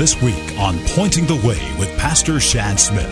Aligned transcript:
this 0.00 0.22
week 0.22 0.58
on 0.58 0.78
Pointing 0.86 1.26
the 1.26 1.34
Way 1.46 1.60
with 1.78 1.94
Pastor 1.98 2.40
Shad 2.40 2.80
Smith. 2.80 3.04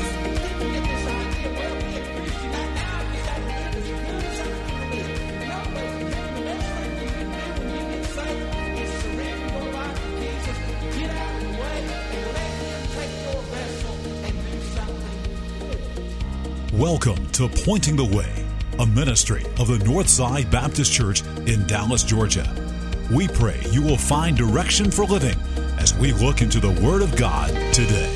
Welcome 16.72 17.26
to 17.32 17.50
Pointing 17.66 17.96
the 17.96 18.06
Way, 18.16 18.46
a 18.78 18.86
ministry 18.86 19.44
of 19.58 19.68
the 19.68 19.76
Northside 19.84 20.50
Baptist 20.50 20.90
Church 20.90 21.20
in 21.44 21.66
Dallas, 21.66 22.02
Georgia. 22.02 22.50
We 23.12 23.28
pray 23.28 23.60
you 23.70 23.82
will 23.82 23.98
find 23.98 24.38
direction 24.38 24.90
for 24.90 25.04
living 25.04 25.38
as 25.88 25.98
we 25.98 26.12
look 26.12 26.42
into 26.42 26.60
the 26.60 26.70
Word 26.82 27.00
of 27.02 27.16
God 27.16 27.48
today. 27.72 28.12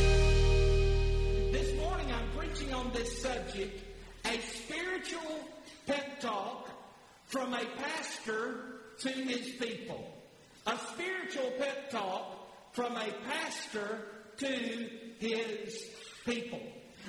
This 1.52 1.74
morning 1.80 2.06
I'm 2.12 2.28
preaching 2.36 2.72
on 2.74 2.92
this 2.92 3.22
subject 3.22 3.82
a 4.26 4.38
spiritual 4.40 5.38
pep 5.86 6.20
talk 6.20 6.68
from 7.26 7.54
a 7.54 7.64
pastor 7.78 8.56
to 9.00 9.08
his 9.08 9.54
people. 9.54 10.04
A 10.66 10.76
spiritual 10.92 11.50
pep 11.58 11.90
talk 11.90 12.48
from 12.72 12.94
a 12.96 13.08
pastor 13.26 14.00
to 14.38 14.88
his 15.18 15.82
people. 16.26 16.60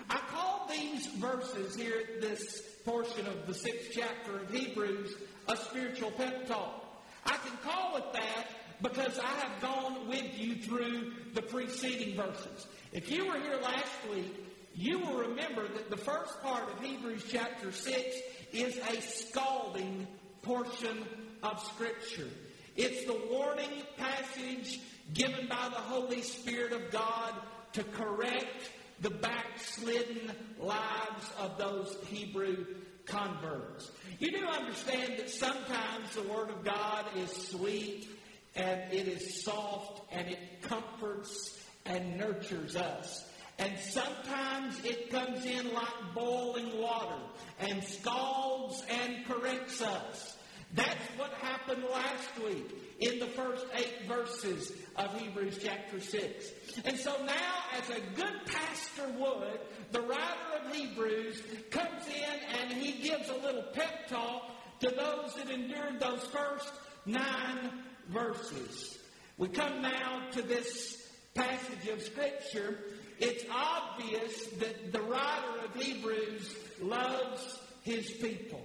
I 0.09 0.19
call 0.29 0.69
these 0.69 1.07
verses 1.07 1.75
here 1.75 2.03
this 2.21 2.61
portion 2.85 3.27
of 3.27 3.47
the 3.47 3.53
sixth 3.53 3.91
chapter 3.93 4.39
of 4.39 4.51
Hebrews 4.53 5.13
a 5.49 5.57
spiritual 5.57 6.11
pep 6.11 6.47
talk. 6.47 6.85
I 7.25 7.37
can 7.37 7.57
call 7.63 7.97
it 7.97 8.13
that 8.13 8.47
because 8.83 9.17
I 9.17 9.39
have 9.39 9.61
gone 9.61 10.07
with 10.09 10.37
you 10.37 10.55
through 10.55 11.13
the 11.33 11.41
preceding 11.41 12.15
verses. 12.15 12.67
If 12.91 13.09
you 13.09 13.25
were 13.25 13.39
here 13.39 13.57
last 13.63 13.89
week, 14.13 14.45
you 14.75 14.99
will 14.99 15.17
remember 15.17 15.67
that 15.67 15.89
the 15.89 15.97
first 15.97 16.41
part 16.43 16.69
of 16.71 16.83
Hebrews 16.83 17.23
chapter 17.29 17.71
6 17.71 18.17
is 18.51 18.77
a 18.77 19.01
scalding 19.01 20.07
portion 20.41 21.05
of 21.41 21.63
Scripture. 21.63 22.27
It's 22.75 23.05
the 23.05 23.19
warning 23.31 23.83
passage 23.97 24.81
given 25.13 25.47
by 25.47 25.69
the 25.69 25.75
Holy 25.75 26.21
Spirit 26.21 26.73
of 26.73 26.91
God 26.91 27.33
to 27.73 27.83
correct 27.83 28.71
the 28.99 29.11
backslidden 29.11 30.31
lives 30.59 31.31
of 31.39 31.57
those 31.57 31.95
Hebrew 32.07 32.65
converts. 33.05 33.91
You 34.19 34.31
do 34.31 34.45
understand 34.45 35.19
that 35.19 35.29
sometimes 35.29 36.15
the 36.15 36.23
Word 36.23 36.49
of 36.49 36.63
God 36.63 37.05
is 37.17 37.31
sweet 37.31 38.07
and 38.55 38.81
it 38.91 39.07
is 39.07 39.43
soft 39.43 40.01
and 40.11 40.27
it 40.27 40.61
comforts 40.61 41.59
and 41.85 42.17
nurtures 42.17 42.75
us. 42.75 43.29
And 43.59 43.77
sometimes 43.77 44.83
it 44.83 45.09
comes 45.09 45.45
in 45.45 45.73
like 45.73 46.13
boiling 46.15 46.81
water 46.81 47.21
and 47.59 47.83
scalds 47.83 48.83
and 48.89 49.25
corrects 49.25 49.81
us. 49.81 50.37
That's 50.73 51.05
what 51.17 51.31
happened 51.33 51.83
last 51.91 52.29
week 52.43 52.97
in 52.99 53.19
the 53.19 53.27
first 53.27 53.65
eight 53.75 54.07
verses 54.07 54.71
of 54.95 55.19
Hebrews 55.19 55.59
chapter 55.61 55.99
6. 55.99 56.51
And 56.85 56.97
so 56.97 57.15
now, 57.25 57.53
as 57.77 57.89
a 57.89 57.99
good 58.15 58.33
pastor 58.45 59.07
would, 59.19 59.59
the 59.91 60.01
writer 60.01 60.65
of 60.65 60.75
Hebrews 60.75 61.43
comes 61.69 62.07
in 62.07 62.59
and 62.59 62.73
he 62.73 63.07
gives 63.07 63.29
a 63.29 63.35
little 63.35 63.65
pep 63.73 64.07
talk 64.07 64.51
to 64.79 64.89
those 64.89 65.35
that 65.35 65.51
endured 65.51 65.99
those 65.99 66.23
first 66.25 66.71
nine 67.05 67.83
verses. 68.09 68.97
We 69.37 69.47
come 69.49 69.81
now 69.81 70.27
to 70.33 70.41
this 70.41 71.09
passage 71.33 71.87
of 71.91 72.01
Scripture. 72.01 72.79
It's 73.19 73.45
obvious 73.51 74.47
that 74.59 74.91
the 74.91 75.01
writer 75.01 75.65
of 75.65 75.81
Hebrews 75.81 76.55
loves 76.81 77.59
his 77.83 78.09
people. 78.11 78.61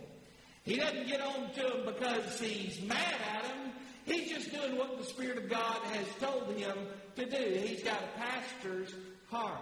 He 0.64 0.76
doesn't 0.76 1.08
get 1.08 1.20
on 1.20 1.50
to 1.54 1.62
them 1.62 1.82
because 1.86 2.38
he's 2.38 2.80
mad 2.82 3.14
at 3.34 3.42
them. 3.44 3.72
He's 4.04 4.30
just 4.30 4.52
doing 4.52 4.76
what 4.76 4.98
the 4.98 5.04
Spirit 5.04 5.38
of 5.38 5.48
God 5.48 5.80
has 5.92 6.06
told 6.20 6.56
him 6.56 6.76
to 7.16 7.24
do. 7.24 7.58
He's 7.60 7.82
got 7.82 8.02
a 8.02 8.18
pastor's 8.18 8.94
heart. 9.30 9.60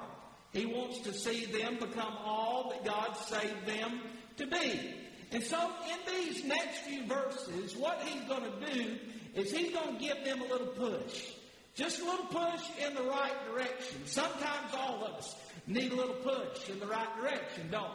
He 0.52 0.66
wants 0.66 1.00
to 1.00 1.12
see 1.12 1.44
them 1.46 1.76
become 1.78 2.16
all 2.24 2.70
that 2.70 2.84
God 2.84 3.16
saved 3.16 3.66
them 3.66 4.00
to 4.38 4.46
be. 4.46 4.94
And 5.32 5.42
so, 5.42 5.70
in 5.90 6.14
these 6.14 6.44
next 6.44 6.78
few 6.80 7.04
verses, 7.06 7.76
what 7.76 8.00
he's 8.02 8.22
going 8.28 8.44
to 8.44 8.72
do 8.72 8.98
is 9.36 9.52
he's 9.52 9.72
going 9.72 9.96
to 9.96 10.02
give 10.02 10.24
them 10.24 10.40
a 10.40 10.46
little 10.46 10.66
push. 10.68 11.30
Just 11.74 12.00
a 12.00 12.04
little 12.04 12.24
push 12.26 12.62
in 12.84 12.94
the 12.94 13.02
right 13.02 13.34
direction. 13.52 14.06
Sometimes 14.06 14.74
all 14.74 15.04
of 15.04 15.14
us 15.18 15.36
need 15.66 15.92
a 15.92 15.94
little 15.94 16.14
push 16.14 16.70
in 16.70 16.80
the 16.80 16.86
right 16.86 17.08
direction, 17.20 17.68
don't 17.70 17.90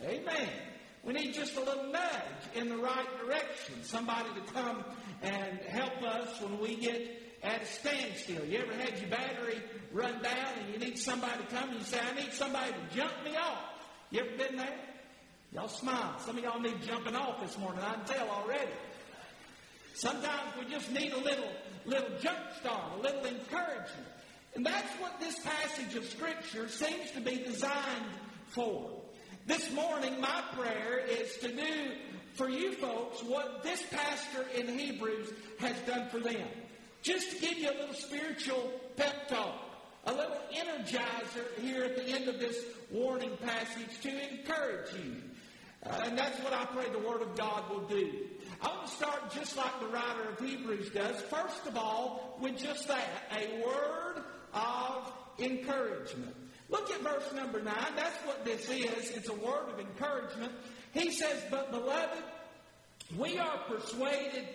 we? 0.00 0.06
Amen. 0.06 0.48
We 1.02 1.14
need 1.14 1.32
just 1.32 1.56
a 1.56 1.60
little 1.60 1.90
nudge 1.90 2.54
in 2.54 2.68
the 2.68 2.76
right 2.76 3.06
direction. 3.24 3.82
Somebody 3.82 4.28
to 4.34 4.52
come 4.52 4.84
and 5.22 5.58
help 5.60 6.02
us 6.02 6.40
when 6.42 6.60
we 6.60 6.76
get 6.76 7.22
at 7.42 7.62
a 7.62 7.66
standstill. 7.66 8.44
You 8.44 8.58
ever 8.58 8.74
had 8.74 8.98
your 8.98 9.08
battery 9.08 9.62
run 9.92 10.20
down 10.22 10.48
and 10.60 10.72
you 10.72 10.78
need 10.78 10.98
somebody 10.98 11.44
to 11.44 11.54
come 11.54 11.70
and 11.70 11.78
you 11.78 11.84
say, 11.84 11.98
I 11.98 12.14
need 12.14 12.32
somebody 12.32 12.72
to 12.72 12.96
jump 12.96 13.12
me 13.24 13.36
off? 13.36 13.62
You 14.10 14.20
ever 14.20 14.36
been 14.36 14.56
there? 14.56 14.78
Y'all 15.52 15.68
smile. 15.68 16.18
Some 16.18 16.36
of 16.36 16.44
y'all 16.44 16.60
need 16.60 16.82
jumping 16.82 17.16
off 17.16 17.40
this 17.40 17.56
morning. 17.58 17.80
I 17.82 17.94
can 17.94 18.04
tell 18.04 18.28
already. 18.28 18.70
Sometimes 19.98 20.52
we 20.56 20.72
just 20.72 20.92
need 20.92 21.12
a 21.12 21.18
little, 21.18 21.50
little 21.84 22.08
jump 22.20 22.38
start, 22.60 23.00
a 23.00 23.02
little 23.02 23.26
encouragement. 23.26 24.06
And 24.54 24.64
that's 24.64 24.92
what 25.00 25.18
this 25.18 25.36
passage 25.40 25.96
of 25.96 26.04
Scripture 26.04 26.68
seems 26.68 27.10
to 27.16 27.20
be 27.20 27.38
designed 27.38 28.06
for. 28.46 28.92
This 29.46 29.72
morning, 29.72 30.20
my 30.20 30.44
prayer 30.52 31.04
is 31.04 31.36
to 31.38 31.48
do 31.48 31.94
for 32.34 32.48
you 32.48 32.74
folks 32.74 33.24
what 33.24 33.64
this 33.64 33.82
pastor 33.90 34.46
in 34.54 34.78
Hebrews 34.78 35.32
has 35.58 35.74
done 35.80 36.08
for 36.10 36.20
them. 36.20 36.46
Just 37.02 37.32
to 37.32 37.40
give 37.40 37.58
you 37.58 37.68
a 37.68 37.76
little 37.80 37.94
spiritual 37.94 38.70
pep 38.96 39.26
talk, 39.26 39.58
a 40.04 40.12
little 40.12 40.38
energizer 40.54 41.60
here 41.60 41.82
at 41.82 41.96
the 41.96 42.04
end 42.04 42.28
of 42.28 42.38
this 42.38 42.64
warning 42.92 43.36
passage 43.44 44.00
to 44.02 44.32
encourage 44.32 44.92
you. 44.92 45.16
Uh, 45.84 46.02
and 46.04 46.16
that's 46.16 46.38
what 46.40 46.52
I 46.52 46.66
pray 46.66 46.88
the 46.88 46.98
Word 46.98 47.22
of 47.22 47.36
God 47.36 47.68
will 47.68 47.86
do. 47.88 48.12
I 48.60 48.68
want 48.68 48.86
to 48.86 48.92
start 48.92 49.32
just 49.32 49.56
like 49.56 49.80
the 49.80 49.86
writer 49.86 50.30
of 50.30 50.40
Hebrews 50.40 50.90
does. 50.90 51.20
First 51.22 51.66
of 51.66 51.76
all, 51.76 52.38
with 52.40 52.58
just 52.58 52.88
that 52.88 53.06
a 53.32 53.64
word 53.64 54.24
of 54.52 55.12
encouragement. 55.38 56.34
Look 56.68 56.90
at 56.90 57.00
verse 57.00 57.32
number 57.34 57.62
9. 57.62 57.74
That's 57.96 58.16
what 58.26 58.44
this 58.44 58.68
is. 58.68 59.10
It's 59.10 59.28
a 59.28 59.34
word 59.34 59.70
of 59.72 59.80
encouragement. 59.80 60.52
He 60.92 61.10
says, 61.12 61.42
But 61.50 61.70
beloved, 61.70 62.22
we 63.16 63.38
are 63.38 63.58
persuaded 63.68 64.46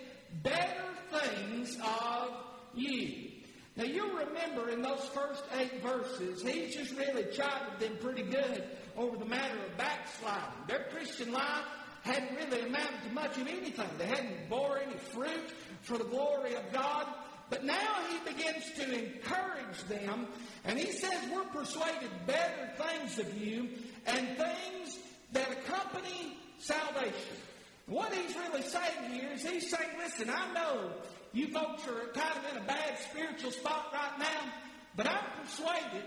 better 0.43 0.83
things 1.11 1.77
of 1.77 2.29
you. 2.75 3.29
Now 3.75 3.85
you'll 3.85 4.15
remember 4.15 4.69
in 4.69 4.81
those 4.83 5.03
first 5.13 5.43
eight 5.59 5.81
verses, 5.81 6.43
he's 6.43 6.75
just 6.75 6.95
really 6.95 7.25
chided 7.31 7.79
them 7.79 7.97
pretty 7.99 8.23
good 8.23 8.63
over 8.95 9.17
the 9.17 9.25
matter 9.25 9.57
of 9.57 9.77
backsliding. 9.77 10.67
Their 10.67 10.85
Christian 10.91 11.31
life 11.31 11.65
hadn't 12.03 12.35
really 12.35 12.61
amounted 12.61 13.03
to 13.07 13.13
much 13.13 13.37
of 13.37 13.47
anything. 13.47 13.89
They 13.97 14.05
hadn't 14.05 14.49
bore 14.49 14.79
any 14.79 14.97
fruit 14.97 15.53
for 15.81 15.97
the 15.97 16.03
glory 16.03 16.53
of 16.55 16.71
God. 16.71 17.07
But 17.49 17.63
now 17.63 17.95
he 18.09 18.31
begins 18.31 18.71
to 18.77 18.83
encourage 18.83 19.83
them, 19.87 20.27
and 20.65 20.79
he 20.79 20.91
says, 20.91 21.13
We're 21.33 21.43
persuaded 21.45 22.09
better 22.25 22.71
things 22.77 23.19
of 23.19 23.37
you 23.37 23.69
and 24.05 24.27
things 24.37 24.97
that 25.33 25.51
accompany 25.51 26.37
salvation. 26.57 27.37
What 27.85 28.13
he's 28.13 28.35
really 28.35 28.63
saying 28.63 29.11
here 29.11 29.29
is 29.33 29.43
he's 29.43 29.69
saying, 29.69 29.89
Listen, 29.99 30.29
I 30.29 30.53
know 30.53 30.91
you 31.31 31.47
folks 31.49 31.87
are 31.87 32.07
kind 32.13 32.37
of 32.37 32.51
in 32.51 32.63
a 32.63 32.65
bad 32.65 32.97
spiritual 33.09 33.51
spot 33.51 33.89
right 33.93 34.19
now, 34.19 34.51
but 34.95 35.07
I'm 35.07 35.43
persuaded 35.43 36.03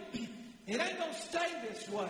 it 0.67 0.81
ain't 0.81 0.99
going 0.99 1.13
to 1.13 1.21
stay 1.21 1.47
this 1.71 1.89
way. 1.89 2.09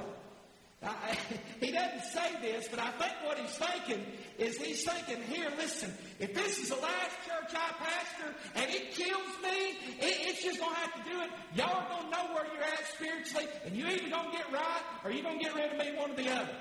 I, 0.82 1.17
he 1.61 1.73
doesn't 1.73 2.05
say 2.05 2.31
this, 2.43 2.69
but 2.69 2.78
I 2.78 2.90
think 2.93 3.12
what 3.25 3.38
he's 3.38 3.56
thinking 3.56 4.05
is 4.38 4.58
he's 4.58 4.84
thinking, 4.84 5.23
here, 5.25 5.50
listen, 5.56 5.93
if 6.19 6.34
this 6.34 6.58
is 6.58 6.69
the 6.69 6.76
last 6.76 7.17
church 7.26 7.55
I 7.55 7.73
pastor 7.82 8.34
and 8.55 8.70
it 8.70 8.93
kills 8.93 9.32
me, 9.43 9.78
it, 10.00 10.28
it's 10.28 10.43
just 10.43 10.61
going 10.61 10.75
to 10.75 10.81
have 10.81 11.05
to 11.05 11.11
do 11.11 11.20
it. 11.23 11.31
Y'all 11.55 11.76
are 11.76 11.88
going 11.88 12.05
to 12.05 12.11
know 12.11 12.34
where 12.34 12.46
you're 12.52 12.64
at 12.64 12.87
spiritually, 12.94 13.46
and 13.64 13.75
you 13.75 13.87
either 13.87 14.11
going 14.11 14.31
to 14.31 14.37
get 14.37 14.52
right 14.52 14.82
or 15.05 15.11
you're 15.11 15.23
going 15.23 15.38
to 15.38 15.44
get 15.44 15.55
rid 15.55 15.73
of 15.73 15.78
me, 15.78 15.99
one 15.99 16.11
or 16.11 16.14
the 16.14 16.31
other. 16.31 16.55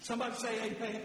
Somebody 0.00 0.34
say 0.36 0.54
amen. 0.62 1.02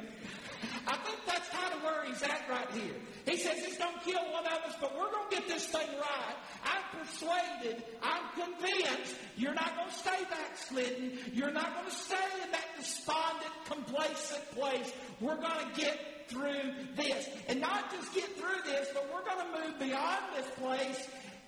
I 0.87 0.97
think 0.97 1.19
that's 1.25 1.49
kind 1.49 1.73
of 1.73 1.83
where 1.83 2.05
he's 2.05 2.21
at 2.23 2.41
right 2.49 2.69
here. 2.71 2.95
He 3.25 3.37
says 3.37 3.65
he's 3.65 3.77
going 3.77 3.93
to 3.93 3.99
kill 4.03 4.21
one 4.31 4.45
of 4.45 4.69
us, 4.69 4.75
but 4.79 4.97
we're 4.97 5.11
going 5.11 5.29
to 5.29 5.35
get 5.35 5.47
this 5.47 5.65
thing 5.67 5.87
right. 5.99 6.35
I'm 6.63 6.99
persuaded, 6.99 7.83
I'm 8.01 8.23
convinced 8.35 9.15
you're 9.37 9.53
not 9.53 9.75
going 9.75 9.89
to 9.89 9.95
stay 9.95 10.23
backslidden. 10.29 11.19
You're 11.33 11.51
not 11.51 11.73
going 11.75 11.89
to 11.89 11.95
stay 11.95 12.15
in 12.43 12.51
that 12.51 12.65
despondent, 12.77 13.51
complacent 13.65 14.51
place. 14.51 14.91
We're 15.19 15.37
going 15.37 15.73
to 15.73 15.79
get 15.81 16.29
through 16.29 16.73
this. 16.95 17.29
And 17.47 17.61
not 17.61 17.91
just 17.91 18.13
get 18.13 18.37
through 18.37 18.63
this, 18.65 18.89
but 18.93 19.09
we're 19.13 19.23
going 19.23 19.45
to 19.45 19.67
move 19.67 19.79
beyond 19.79 20.23
this 20.35 20.47
place 20.57 21.07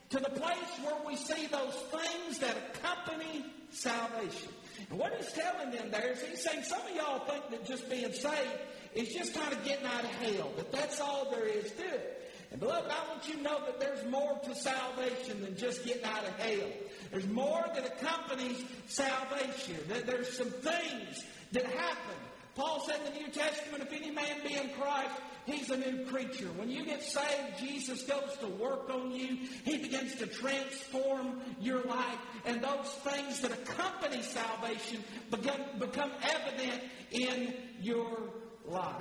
to 0.10 0.20
the 0.20 0.30
place 0.30 0.80
where 0.84 0.96
we 1.06 1.16
see 1.16 1.48
those 1.48 1.76
things 1.92 2.40
that 2.40 2.56
accompany 2.76 3.46
salvation. 3.72 4.50
And 4.90 5.00
what 5.00 5.14
he's 5.18 5.32
telling 5.34 5.72
them 5.72 5.92
there 5.92 6.12
is 6.12 6.22
he's 6.22 6.44
saying 6.44 6.64
some 6.64 6.82
of 6.82 6.96
y'all 6.96 7.20
think 7.20 7.50
that 7.50 7.66
just 7.66 7.90
being 7.90 8.12
saved 8.14 8.60
is 8.94 9.10
just 9.10 9.34
kind 9.34 9.52
of 9.52 9.64
getting 9.66 9.86
out 9.86 10.04
of 10.04 10.10
hell, 10.12 10.52
that 10.58 10.72
that's 10.72 11.00
all 11.02 11.30
there 11.32 11.46
is 11.46 11.72
to 11.72 11.84
it. 11.84 12.22
And 12.52 12.60
beloved, 12.60 12.90
I 12.90 13.10
want 13.10 13.28
you 13.28 13.36
to 13.36 13.42
know 13.42 13.60
that 13.66 13.80
there's 13.80 14.06
more 14.10 14.40
to 14.46 14.56
salvation 14.56 15.42
than 15.42 15.58
just 15.58 15.84
getting 15.86 16.06
out 16.06 16.24
of 16.26 16.40
hell. 16.40 16.70
There's 17.12 17.28
more 17.28 17.66
that 17.74 17.86
accompanies 17.86 18.64
salvation. 18.88 19.76
There's 19.88 20.38
some 20.38 20.50
things 20.50 21.26
that 21.52 21.66
happen. 21.66 22.16
Paul 22.56 22.82
said 22.86 23.00
in 23.06 23.14
the 23.14 23.20
New 23.20 23.28
Testament, 23.28 23.84
if 23.84 23.92
any 23.92 24.12
man 24.12 24.38
be 24.48 24.56
in 24.56 24.70
Christ, 24.70 25.12
he's 25.46 25.70
a 25.70 25.78
new 25.78 26.06
creature. 26.06 26.48
When 26.56 26.70
you 26.70 26.86
get 26.86 27.04
saved, 27.04 27.60
Jesus 27.60 28.04
goes 28.04 28.38
to 28.40 28.48
work 28.48 28.90
on 28.90 29.12
you. 29.12 29.38
He 29.66 29.78
begins 29.78 30.16
to 30.16 30.28
transform 30.28 31.42
your 31.60 31.84
life. 31.84 32.18
And 32.46 32.62
those 32.62 32.90
things 33.04 33.42
that 33.42 33.52
accompany 33.52 34.22
salvation 34.22 35.04
become, 35.30 35.62
become 35.80 36.12
evident 36.24 36.82
in 37.12 37.54
your 37.82 38.20
life. 38.66 38.96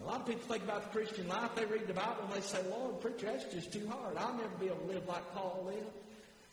A 0.00 0.04
lot 0.04 0.20
of 0.20 0.26
people 0.26 0.42
think 0.48 0.64
about 0.64 0.84
the 0.84 0.98
Christian 0.98 1.28
life. 1.28 1.50
They 1.54 1.64
read 1.64 1.86
the 1.86 1.94
Bible 1.94 2.24
and 2.24 2.32
they 2.32 2.46
say, 2.46 2.58
Lord, 2.70 3.00
preacher, 3.00 3.26
that's 3.26 3.52
just 3.52 3.72
too 3.72 3.88
hard. 3.88 4.16
I'll 4.16 4.34
never 4.34 4.56
be 4.58 4.66
able 4.66 4.78
to 4.78 4.86
live 4.86 5.06
like 5.06 5.34
Paul 5.34 5.64
lived. 5.66 5.86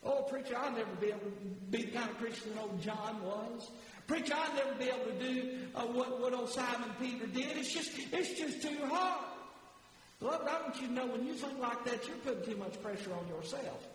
Oh, 0.03 0.23
preacher, 0.23 0.55
I'll 0.57 0.71
never 0.71 0.95
be 1.01 1.07
able 1.07 1.19
to 1.19 1.31
be 1.69 1.83
the 1.83 1.91
kind 1.91 2.09
of 2.09 2.17
Christian 2.17 2.55
that 2.55 2.61
old 2.61 2.81
John 2.81 3.21
was. 3.23 3.69
Preacher, 4.09 4.33
I'll 4.35 4.55
never 4.55 4.73
be 4.73 4.85
able 4.85 5.05
to 5.05 5.19
do 5.19 5.49
uh, 5.75 5.81
what, 5.81 6.19
what 6.19 6.33
old 6.33 6.49
Simon 6.49 6.89
Peter 6.99 7.27
did. 7.27 7.55
It's 7.57 7.71
just, 7.71 7.91
it's 8.11 8.39
just 8.39 8.59
too 8.59 8.83
hard. 8.87 9.23
Beloved, 10.19 10.47
I 10.47 10.61
want 10.63 10.81
you 10.81 10.87
to 10.87 10.93
know 10.93 11.05
when 11.05 11.27
you 11.27 11.35
think 11.35 11.59
like 11.59 11.85
that, 11.85 12.07
you're 12.07 12.17
putting 12.17 12.43
too 12.43 12.57
much 12.57 12.81
pressure 12.81 13.11
on 13.13 13.27
yourself. 13.27 13.87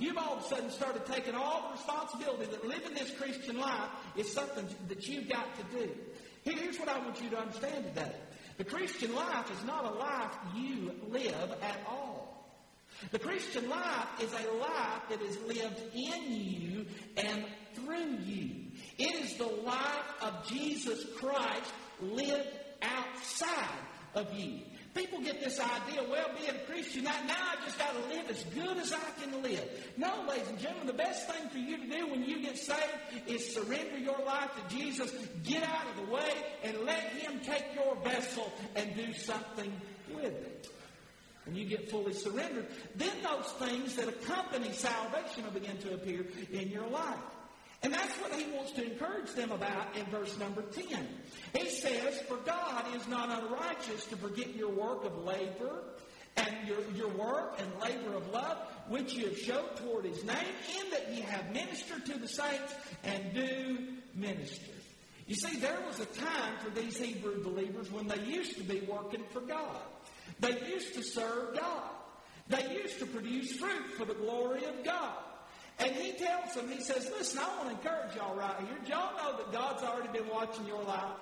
You've 0.00 0.18
all 0.18 0.38
of 0.38 0.44
a 0.44 0.48
sudden 0.48 0.68
started 0.68 1.06
taking 1.06 1.36
all 1.36 1.68
the 1.68 1.76
responsibility 1.76 2.46
that 2.46 2.66
living 2.66 2.94
this 2.94 3.12
Christian 3.12 3.56
life 3.60 3.88
is 4.16 4.32
something 4.32 4.66
that 4.88 5.06
you've 5.06 5.28
got 5.28 5.46
to 5.56 5.78
do. 5.78 5.90
Here's 6.42 6.80
what 6.80 6.88
I 6.88 6.98
want 6.98 7.22
you 7.22 7.30
to 7.30 7.38
understand 7.38 7.84
today. 7.84 8.16
The 8.58 8.64
Christian 8.64 9.14
life 9.14 9.48
is 9.48 9.64
not 9.64 9.84
a 9.84 9.96
life 9.96 10.32
you 10.56 10.90
live 11.08 11.54
at 11.62 11.78
all. 11.88 12.52
The 13.12 13.20
Christian 13.20 13.70
life 13.70 14.08
is 14.20 14.32
a 14.32 14.52
life 14.58 15.02
that 15.08 15.22
is 15.22 15.38
lived 15.46 15.80
in 15.94 16.32
you 16.32 16.86
and 17.16 17.44
through 17.76 18.16
you. 18.24 18.61
Is 19.22 19.34
the 19.34 19.46
life 19.46 20.14
of 20.20 20.48
Jesus 20.48 21.04
Christ 21.16 21.72
lived 22.00 22.48
outside 22.82 23.78
of 24.14 24.32
you. 24.34 24.60
People 24.94 25.20
get 25.22 25.42
this 25.42 25.58
idea, 25.58 26.02
well, 26.10 26.28
being 26.38 26.50
a 26.50 26.70
Christian, 26.70 27.04
now 27.04 27.14
I 27.16 27.56
just 27.64 27.78
got 27.78 27.92
to 27.92 28.14
live 28.14 28.28
as 28.28 28.44
good 28.44 28.76
as 28.76 28.92
I 28.92 29.22
can 29.22 29.42
live. 29.42 29.64
No, 29.96 30.26
ladies 30.28 30.48
and 30.48 30.58
gentlemen, 30.58 30.86
the 30.86 30.92
best 30.92 31.30
thing 31.30 31.48
for 31.48 31.58
you 31.58 31.78
to 31.78 31.86
do 31.86 32.08
when 32.08 32.24
you 32.24 32.42
get 32.42 32.58
saved 32.58 32.78
is 33.26 33.54
surrender 33.54 33.96
your 33.96 34.18
life 34.26 34.50
to 34.56 34.76
Jesus, 34.76 35.10
get 35.44 35.62
out 35.62 35.86
of 35.90 36.04
the 36.04 36.12
way, 36.12 36.30
and 36.62 36.80
let 36.84 37.00
Him 37.12 37.40
take 37.40 37.64
your 37.74 37.96
vessel 38.02 38.52
and 38.76 38.94
do 38.94 39.14
something 39.14 39.72
with 40.14 40.24
it. 40.24 40.68
When 41.46 41.56
you 41.56 41.64
get 41.64 41.90
fully 41.90 42.12
surrendered, 42.12 42.66
then 42.94 43.16
those 43.22 43.50
things 43.52 43.96
that 43.96 44.08
accompany 44.08 44.72
salvation 44.72 45.44
will 45.44 45.52
begin 45.52 45.78
to 45.78 45.94
appear 45.94 46.26
in 46.52 46.68
your 46.68 46.88
life. 46.88 47.18
And 47.82 47.92
that's 47.92 48.14
what 48.18 48.32
he 48.32 48.50
wants 48.52 48.72
to 48.72 48.84
encourage 48.84 49.32
them 49.32 49.50
about 49.50 49.96
in 49.96 50.04
verse 50.06 50.38
number 50.38 50.62
10. 50.62 51.06
He 51.56 51.68
says, 51.68 52.20
For 52.28 52.36
God 52.36 52.94
is 52.94 53.08
not 53.08 53.42
unrighteous 53.42 54.06
to 54.06 54.16
forget 54.16 54.54
your 54.54 54.70
work 54.70 55.04
of 55.04 55.18
labor 55.18 55.82
and 56.36 56.56
your, 56.66 56.78
your 56.94 57.08
work 57.08 57.58
and 57.58 57.68
labor 57.82 58.14
of 58.14 58.28
love, 58.30 58.58
which 58.88 59.14
you 59.14 59.26
have 59.26 59.38
showed 59.38 59.76
toward 59.76 60.04
his 60.04 60.24
name, 60.24 60.36
in 60.80 60.90
that 60.90 61.12
ye 61.12 61.20
have 61.22 61.52
ministered 61.52 62.06
to 62.06 62.18
the 62.18 62.28
saints 62.28 62.74
and 63.02 63.34
do 63.34 63.78
minister. 64.14 64.72
You 65.26 65.34
see, 65.34 65.58
there 65.58 65.80
was 65.86 66.00
a 66.00 66.06
time 66.06 66.58
for 66.58 66.70
these 66.70 66.96
Hebrew 66.96 67.42
believers 67.42 67.90
when 67.90 68.06
they 68.06 68.20
used 68.20 68.56
to 68.56 68.64
be 68.64 68.80
working 68.80 69.24
for 69.30 69.40
God. 69.40 69.82
They 70.40 70.58
used 70.68 70.94
to 70.94 71.02
serve 71.02 71.58
God. 71.58 71.90
They 72.48 72.80
used 72.82 72.98
to 72.98 73.06
produce 73.06 73.52
fruit 73.56 73.92
for 73.96 74.04
the 74.04 74.14
glory 74.14 74.64
of 74.64 74.84
God. 74.84 75.14
And 75.82 75.96
he 75.96 76.12
tells 76.12 76.54
them, 76.54 76.68
he 76.68 76.80
says, 76.80 77.10
listen, 77.18 77.40
I 77.40 77.48
want 77.56 77.70
to 77.70 77.70
encourage 77.70 78.14
y'all 78.14 78.36
right 78.36 78.54
here. 78.60 78.78
Y'all 78.86 79.16
know 79.16 79.36
that 79.36 79.52
God's 79.52 79.82
already 79.82 80.16
been 80.16 80.28
watching 80.28 80.66
your 80.66 80.82
life. 80.84 81.16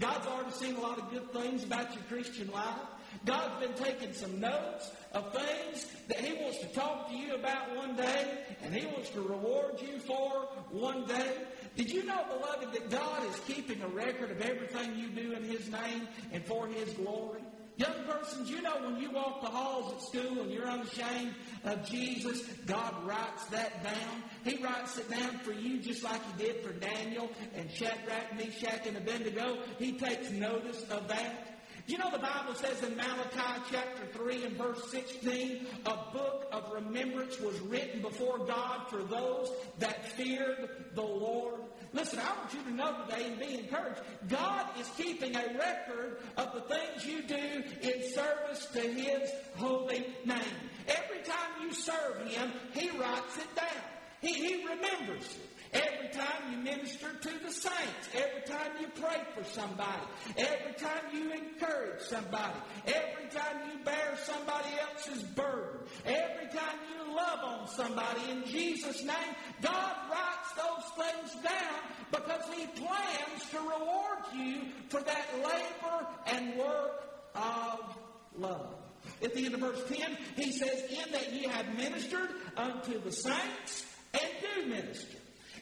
God's 0.00 0.26
already 0.26 0.52
seen 0.52 0.76
a 0.76 0.80
lot 0.80 0.98
of 0.98 1.10
good 1.10 1.30
things 1.32 1.64
about 1.64 1.94
your 1.94 2.02
Christian 2.04 2.50
life. 2.50 2.80
God's 3.24 3.64
been 3.64 3.74
taking 3.74 4.12
some 4.12 4.40
notes 4.40 4.90
of 5.12 5.32
things 5.32 5.86
that 6.08 6.20
He 6.20 6.42
wants 6.42 6.58
to 6.58 6.66
talk 6.68 7.10
to 7.10 7.16
you 7.16 7.34
about 7.34 7.76
one 7.76 7.94
day, 7.94 8.38
and 8.62 8.74
He 8.74 8.86
wants 8.86 9.10
to 9.10 9.20
reward 9.20 9.80
you 9.80 9.98
for 9.98 10.48
one 10.70 11.06
day. 11.06 11.32
Did 11.76 11.90
you 11.90 12.04
know, 12.04 12.24
beloved, 12.28 12.72
that 12.72 12.90
God 12.90 13.22
is 13.30 13.38
keeping 13.40 13.82
a 13.82 13.88
record 13.88 14.30
of 14.30 14.40
everything 14.40 14.96
you 14.96 15.08
do 15.08 15.32
in 15.32 15.44
His 15.44 15.70
name 15.70 16.08
and 16.32 16.44
for 16.44 16.66
His 16.66 16.92
glory? 16.94 17.42
Young 17.76 18.04
persons, 18.08 18.48
you 18.48 18.62
know 18.62 18.76
when 18.82 18.98
you 18.98 19.10
walk 19.10 19.42
the 19.42 19.48
halls 19.48 19.92
at 19.92 20.02
school 20.02 20.40
and 20.40 20.50
you're 20.50 20.66
unashamed 20.66 21.34
of 21.64 21.86
Jesus, 21.86 22.42
God 22.66 22.94
writes 23.06 23.44
that 23.46 23.84
down. 23.84 24.22
He 24.44 24.62
writes 24.62 24.96
it 24.96 25.10
down 25.10 25.38
for 25.40 25.52
you 25.52 25.78
just 25.80 26.02
like 26.02 26.20
He 26.32 26.44
did 26.44 26.64
for 26.64 26.72
Daniel 26.72 27.30
and 27.54 27.70
Shadrach, 27.70 28.34
Meshach, 28.34 28.86
and 28.86 28.96
Abednego. 28.96 29.58
He 29.78 29.92
takes 29.92 30.30
notice 30.30 30.84
of 30.84 31.06
that. 31.08 31.56
You 31.86 31.98
know 31.98 32.10
the 32.10 32.18
Bible 32.18 32.54
says 32.54 32.82
in 32.82 32.96
Malachi 32.96 33.62
chapter 33.70 34.06
3 34.12 34.44
and 34.44 34.56
verse 34.56 34.90
16, 34.90 35.66
a 35.84 35.96
book 36.12 36.46
of 36.50 36.72
remembrance 36.72 37.38
was 37.38 37.60
written 37.60 38.02
before 38.02 38.38
God 38.38 38.88
for 38.88 39.04
those 39.04 39.52
that 39.78 40.04
feared 40.12 40.68
the 40.94 41.02
Lord. 41.02 41.60
Listen, 41.96 42.18
I 42.18 42.36
want 42.36 42.52
you 42.52 42.62
to 42.64 42.74
know 42.74 42.94
today 43.08 43.24
and 43.24 43.38
be 43.40 43.58
encouraged. 43.58 44.00
God 44.28 44.66
is 44.78 44.86
keeping 44.98 45.34
a 45.34 45.58
record 45.58 46.18
of 46.36 46.52
the 46.52 46.60
things 46.60 47.06
you 47.06 47.22
do 47.22 47.62
in 47.80 48.12
service 48.12 48.66
to 48.74 48.80
His 48.80 49.30
holy 49.54 50.06
name. 50.26 50.60
Every 50.86 51.22
time 51.24 51.62
you 51.62 51.72
serve 51.72 52.28
Him, 52.28 52.52
He 52.74 52.90
writes 52.98 53.38
it 53.38 53.56
down. 53.56 53.82
He, 54.20 54.34
he 54.34 54.66
remembers 54.66 55.24
it. 55.24 55.55
Every 55.76 56.08
time 56.08 56.52
you 56.52 56.56
minister 56.58 57.08
to 57.12 57.28
the 57.44 57.52
saints, 57.52 58.08
every 58.14 58.42
time 58.46 58.70
you 58.80 58.88
pray 58.98 59.20
for 59.34 59.44
somebody, 59.44 60.06
every 60.38 60.72
time 60.74 61.04
you 61.12 61.32
encourage 61.32 62.00
somebody, 62.00 62.58
every 62.86 63.28
time 63.28 63.56
you 63.70 63.84
bear 63.84 64.16
somebody 64.24 64.70
else's 64.90 65.22
burden, 65.22 65.80
every 66.06 66.48
time 66.48 66.78
you 66.88 67.14
love 67.14 67.40
on 67.44 67.68
somebody 67.68 68.20
in 68.30 68.44
Jesus' 68.46 69.02
name, 69.02 69.34
God 69.60 69.96
writes 70.10 70.52
those 70.56 71.04
things 71.04 71.44
down 71.44 71.80
because 72.10 72.44
He 72.54 72.66
plans 72.68 73.50
to 73.50 73.58
reward 73.58 74.24
you 74.34 74.72
for 74.88 75.02
that 75.02 75.26
labor 75.34 76.06
and 76.26 76.56
work 76.56 77.04
of 77.34 77.98
love. 78.38 78.74
At 79.22 79.34
the 79.34 79.44
end 79.44 79.54
of 79.54 79.60
verse 79.60 79.82
10, 79.88 80.16
he 80.36 80.52
says, 80.52 80.84
In 80.90 81.12
that 81.12 81.32
ye 81.32 81.44
have 81.48 81.74
ministered 81.74 82.30
unto 82.56 83.00
the 83.00 83.12
saints 83.12 83.84
and 84.12 84.30
do 84.40 84.66
minister. 84.68 85.15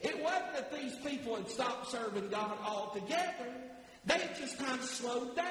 It 0.05 0.23
wasn't 0.23 0.53
that 0.53 0.71
these 0.71 0.95
people 0.97 1.37
had 1.37 1.49
stopped 1.49 1.91
serving 1.91 2.29
God 2.29 2.59
altogether. 2.63 3.49
They 4.05 4.19
had 4.19 4.37
just 4.37 4.59
kind 4.59 4.79
of 4.79 4.85
slowed 4.85 5.35
down. 5.35 5.47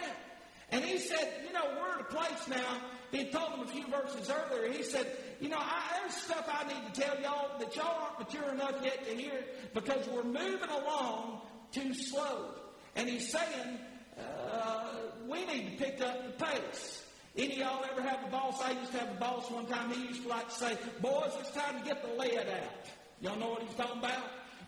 And 0.70 0.86
he 0.86 1.00
said, 1.00 1.34
you 1.46 1.54
know, 1.54 1.66
we're 1.76 1.96
at 1.96 2.02
a 2.02 2.04
place 2.04 2.48
now. 2.48 2.78
He 3.12 3.26
told 3.26 3.54
them 3.54 3.62
a 3.62 3.68
few 3.68 3.86
verses 3.88 4.32
earlier. 4.32 4.72
He 4.72 4.84
said, 4.84 5.08
you 5.42 5.50
know, 5.50 5.58
I, 5.60 6.00
there's 6.00 6.16
stuff 6.16 6.48
I 6.48 6.68
need 6.68 6.94
to 6.94 7.02
tell 7.02 7.20
y'all 7.22 7.58
that 7.60 7.76
y'all 7.76 8.04
aren't 8.04 8.20
mature 8.20 8.50
enough 8.52 8.76
yet 8.84 9.06
to 9.08 9.16
hear 9.16 9.44
because 9.74 10.08
we're 10.08 10.24
moving 10.24 10.70
along 10.70 11.42
too 11.72 11.94
slow. 11.94 12.52
And 12.96 13.10
he's 13.10 13.32
saying, 13.32 13.80
uh, 14.20 14.88
we 15.28 15.46
need 15.46 15.78
to 15.78 15.84
pick 15.84 16.02
up 16.02 16.38
the 16.38 16.46
pace. 16.46 17.04
Any 17.36 17.54
of 17.54 17.58
y'all 17.58 17.86
ever 17.92 18.02
have 18.02 18.24
a 18.28 18.30
boss? 18.30 18.62
I 18.62 18.72
used 18.72 18.92
to 18.92 19.00
have 19.00 19.10
a 19.10 19.20
boss 19.20 19.50
one 19.50 19.66
time. 19.66 19.92
He 19.92 20.08
used 20.08 20.24
to 20.24 20.30
like 20.30 20.48
to 20.50 20.56
say, 20.56 20.78
boys, 21.02 21.32
it's 21.40 21.52
time 21.52 21.82
to 21.82 21.86
get 21.86 22.04
the 22.04 22.20
lead 22.20 22.38
out. 22.38 22.88
Y'all 23.20 23.40
know 23.40 23.50
what 23.50 23.64
he's 23.64 23.74
talking 23.76 23.98
about? 23.98 24.24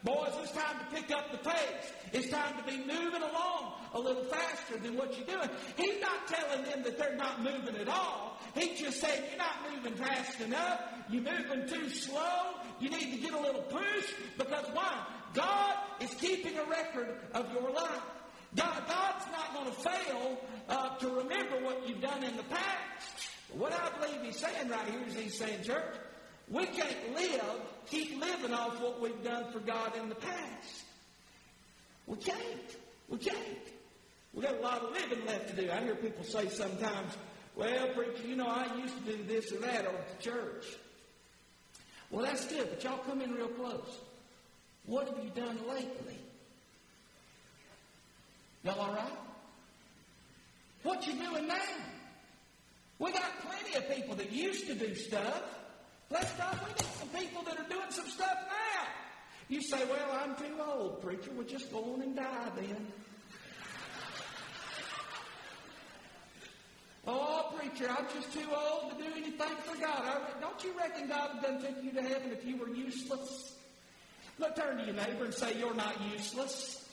Boys, 0.06 0.34
it's 0.44 0.52
time 0.52 0.78
to 0.78 0.96
pick 0.96 1.12
up 1.12 1.32
the 1.32 1.40
pace. 1.40 1.92
It's 2.14 2.30
time 2.30 2.56
to 2.58 2.64
be 2.64 2.78
moving 2.78 3.24
along 3.24 3.74
a 3.96 4.00
little 4.00 4.24
faster 4.26 4.78
than 4.78 4.96
what 4.96 5.18
you're 5.18 5.26
doing. 5.26 5.50
He's 5.76 6.00
not 6.00 6.28
telling 6.28 6.64
them 6.64 6.84
that 6.84 7.00
they're 7.00 7.16
not 7.16 7.42
moving 7.42 7.76
at 7.76 7.90
all. 7.90 8.40
He's 8.54 8.80
just 8.80 9.02
saying 9.02 9.24
you're 9.30 9.40
not 9.40 9.56
moving 9.74 9.96
fast 9.96 10.40
enough. 10.42 10.82
You're 11.10 11.24
moving 11.24 11.68
too 11.68 11.90
slow. 11.90 12.54
You 12.80 12.92
need 12.92 13.14
to 13.14 13.18
get 13.18 13.34
a 13.34 13.40
little 13.40 13.64
push 13.64 14.14
because 14.38 14.66
why? 14.74 15.08
God 15.34 15.76
is 16.00 16.14
keeping 16.14 16.56
a 16.56 16.66
record 16.66 17.18
of 17.34 17.52
your 17.52 17.72
life. 17.72 18.04
God, 18.56 18.84
God's 18.88 19.26
not 19.32 19.54
going 19.56 19.66
to 19.66 19.90
fail 19.90 20.38
uh, 20.70 20.96
to 20.98 21.08
remember 21.10 21.64
what 21.64 21.90
you've 21.90 22.02
done 22.02 22.24
in 22.24 22.38
the 22.38 22.44
past. 22.44 23.30
What 23.52 23.74
I 23.74 23.90
believe 24.00 24.22
he's 24.22 24.38
saying 24.40 24.70
right 24.70 24.88
here 24.88 25.02
is 25.08 25.16
he's 25.16 25.38
saying, 25.38 25.64
church, 25.64 25.96
we 26.50 26.66
can't 26.68 27.16
live, 27.16 27.62
keep 27.88 28.20
living 28.20 28.54
off 28.54 28.80
what 28.82 29.02
we've 29.02 29.24
done 29.24 29.52
for 29.52 29.60
God 29.60 29.94
in 29.98 30.10
the 30.10 30.16
past. 30.16 30.86
We 32.08 32.18
can't. 32.18 32.76
We 33.10 33.18
can't. 33.18 33.38
We've 34.34 34.44
got 34.44 34.56
a 34.56 34.62
lot 34.62 34.84
of 34.84 34.92
living 34.92 35.26
left 35.26 35.50
to 35.50 35.62
do. 35.62 35.72
I 35.72 35.82
hear 35.82 35.96
people 35.96 36.24
say 36.24 36.50
sometimes, 36.50 37.14
well, 37.56 37.88
preacher, 37.94 38.28
you 38.28 38.36
know, 38.36 38.48
I 38.48 38.76
used 38.78 38.94
to 39.06 39.18
do 39.18 39.24
this 39.24 39.52
or 39.52 39.60
that 39.60 39.88
over 39.88 39.98
at 39.98 40.18
the 40.18 40.24
church. 40.24 40.66
Well, 42.12 42.26
that's 42.26 42.46
good, 42.46 42.70
but 42.70 42.84
y'all 42.84 43.00
come 43.00 43.22
in 43.22 43.34
real 43.34 43.48
close. 43.48 44.00
What 44.86 45.08
have 45.08 45.24
you 45.24 45.32
done 45.32 45.58
lately? 45.68 46.20
Y'all 48.64 48.80
all 48.80 48.94
right? 48.94 49.18
What 50.84 51.08
you 51.08 51.14
doing 51.14 51.48
now? 51.48 51.56
We 53.00 53.12
got 53.12 53.32
plenty 53.42 53.76
of 53.78 53.90
people 53.96 54.16
that 54.16 54.32
used 54.32 54.68
to 54.68 54.76
do 54.76 54.94
stuff. 54.96 55.44
Let's 56.16 56.32
stop. 56.32 56.56
We 56.66 56.72
need 56.72 56.94
some 56.98 57.10
people 57.10 57.44
that 57.44 57.60
are 57.60 57.70
doing 57.70 57.90
some 57.92 58.08
stuff 58.08 58.38
now. 58.48 58.88
You 59.50 59.62
say, 59.62 59.84
well, 59.84 60.20
I'm 60.24 60.34
too 60.38 60.56
old, 60.66 61.02
preacher. 61.02 61.30
Well, 61.36 61.46
just 61.46 61.70
go 61.74 61.94
on 61.94 62.02
and 62.02 62.16
die 62.16 62.52
then. 62.56 62.88
Oh, 67.06 67.54
preacher, 67.58 67.90
I'm 67.90 68.06
just 68.16 68.32
too 68.32 68.48
old 68.50 68.92
to 68.92 69.04
do 69.04 69.12
anything 69.12 69.58
for 69.66 69.78
God. 69.78 70.22
don't 70.40 70.64
you 70.64 70.72
reckon 70.78 71.10
God 71.10 71.42
done 71.44 71.60
took 71.60 71.84
you 71.84 71.92
to 71.92 72.02
heaven 72.02 72.32
if 72.32 72.46
you 72.46 72.56
were 72.56 72.70
useless? 72.70 73.54
Look, 74.40 74.56
turn 74.56 74.78
to 74.78 74.86
your 74.86 74.96
neighbor 74.96 75.26
and 75.26 75.34
say, 75.34 75.60
You're 75.60 75.76
not 75.76 75.96
useless. 76.14 76.88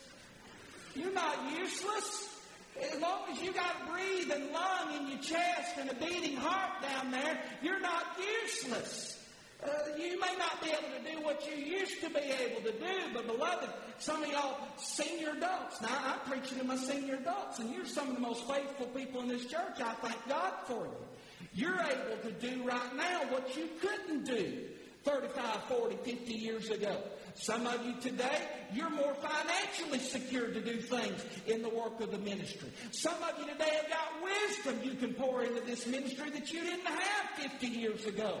You're 0.95 1.13
not 1.13 1.37
useless. 1.57 2.32
As 2.81 2.99
long 2.99 3.21
as 3.31 3.41
you 3.41 3.53
got 3.53 3.87
breathing 3.89 4.51
lung 4.51 4.95
in 4.95 5.07
your 5.07 5.19
chest 5.19 5.77
and 5.77 5.89
a 5.89 5.93
beating 5.95 6.35
heart 6.35 6.81
down 6.81 7.11
there, 7.11 7.39
you're 7.61 7.79
not 7.79 8.17
useless. 8.43 9.19
Uh, 9.63 9.69
you 9.97 10.19
may 10.19 10.35
not 10.37 10.61
be 10.61 10.69
able 10.69 11.03
to 11.03 11.11
do 11.11 11.23
what 11.23 11.47
you 11.47 11.55
used 11.55 12.01
to 12.01 12.09
be 12.09 12.19
able 12.19 12.61
to 12.61 12.71
do, 12.71 13.13
but 13.13 13.25
beloved, 13.27 13.69
some 13.97 14.21
of 14.21 14.29
y'all 14.29 14.57
senior 14.77 15.31
adults. 15.37 15.81
Now, 15.81 15.97
I'm 16.03 16.19
preaching 16.31 16.57
to 16.57 16.63
my 16.65 16.75
senior 16.75 17.15
adults, 17.15 17.59
and 17.59 17.73
you're 17.73 17.85
some 17.85 18.09
of 18.09 18.15
the 18.15 18.21
most 18.21 18.45
faithful 18.47 18.87
people 18.87 19.21
in 19.21 19.29
this 19.29 19.45
church. 19.45 19.79
I 19.79 19.93
thank 20.01 20.27
God 20.27 20.53
for 20.65 20.85
you. 20.85 21.05
You're 21.53 21.79
able 21.79 22.17
to 22.23 22.31
do 22.31 22.63
right 22.63 22.95
now 22.95 23.21
what 23.29 23.55
you 23.55 23.69
couldn't 23.79 24.25
do 24.25 24.63
35, 25.03 25.63
40, 25.63 25.95
50 26.03 26.33
years 26.33 26.69
ago. 26.69 26.97
Some 27.35 27.65
of 27.65 27.85
you 27.85 27.93
today, 27.99 28.47
you're 28.73 28.89
more 28.89 29.15
financially 29.15 29.99
secure 29.99 30.47
to 30.47 30.61
do 30.61 30.79
things 30.79 31.25
in 31.47 31.61
the 31.61 31.69
work 31.69 31.99
of 31.99 32.11
the 32.11 32.19
ministry. 32.19 32.69
Some 32.91 33.15
of 33.23 33.39
you 33.39 33.51
today 33.51 33.69
have 33.81 33.89
got 33.89 34.23
wisdom 34.23 34.79
you 34.83 34.95
can 34.95 35.13
pour 35.13 35.43
into 35.43 35.61
this 35.61 35.87
ministry 35.87 36.29
that 36.29 36.51
you 36.53 36.61
didn't 36.61 36.85
have 36.85 37.51
50 37.51 37.67
years 37.67 38.05
ago. 38.05 38.37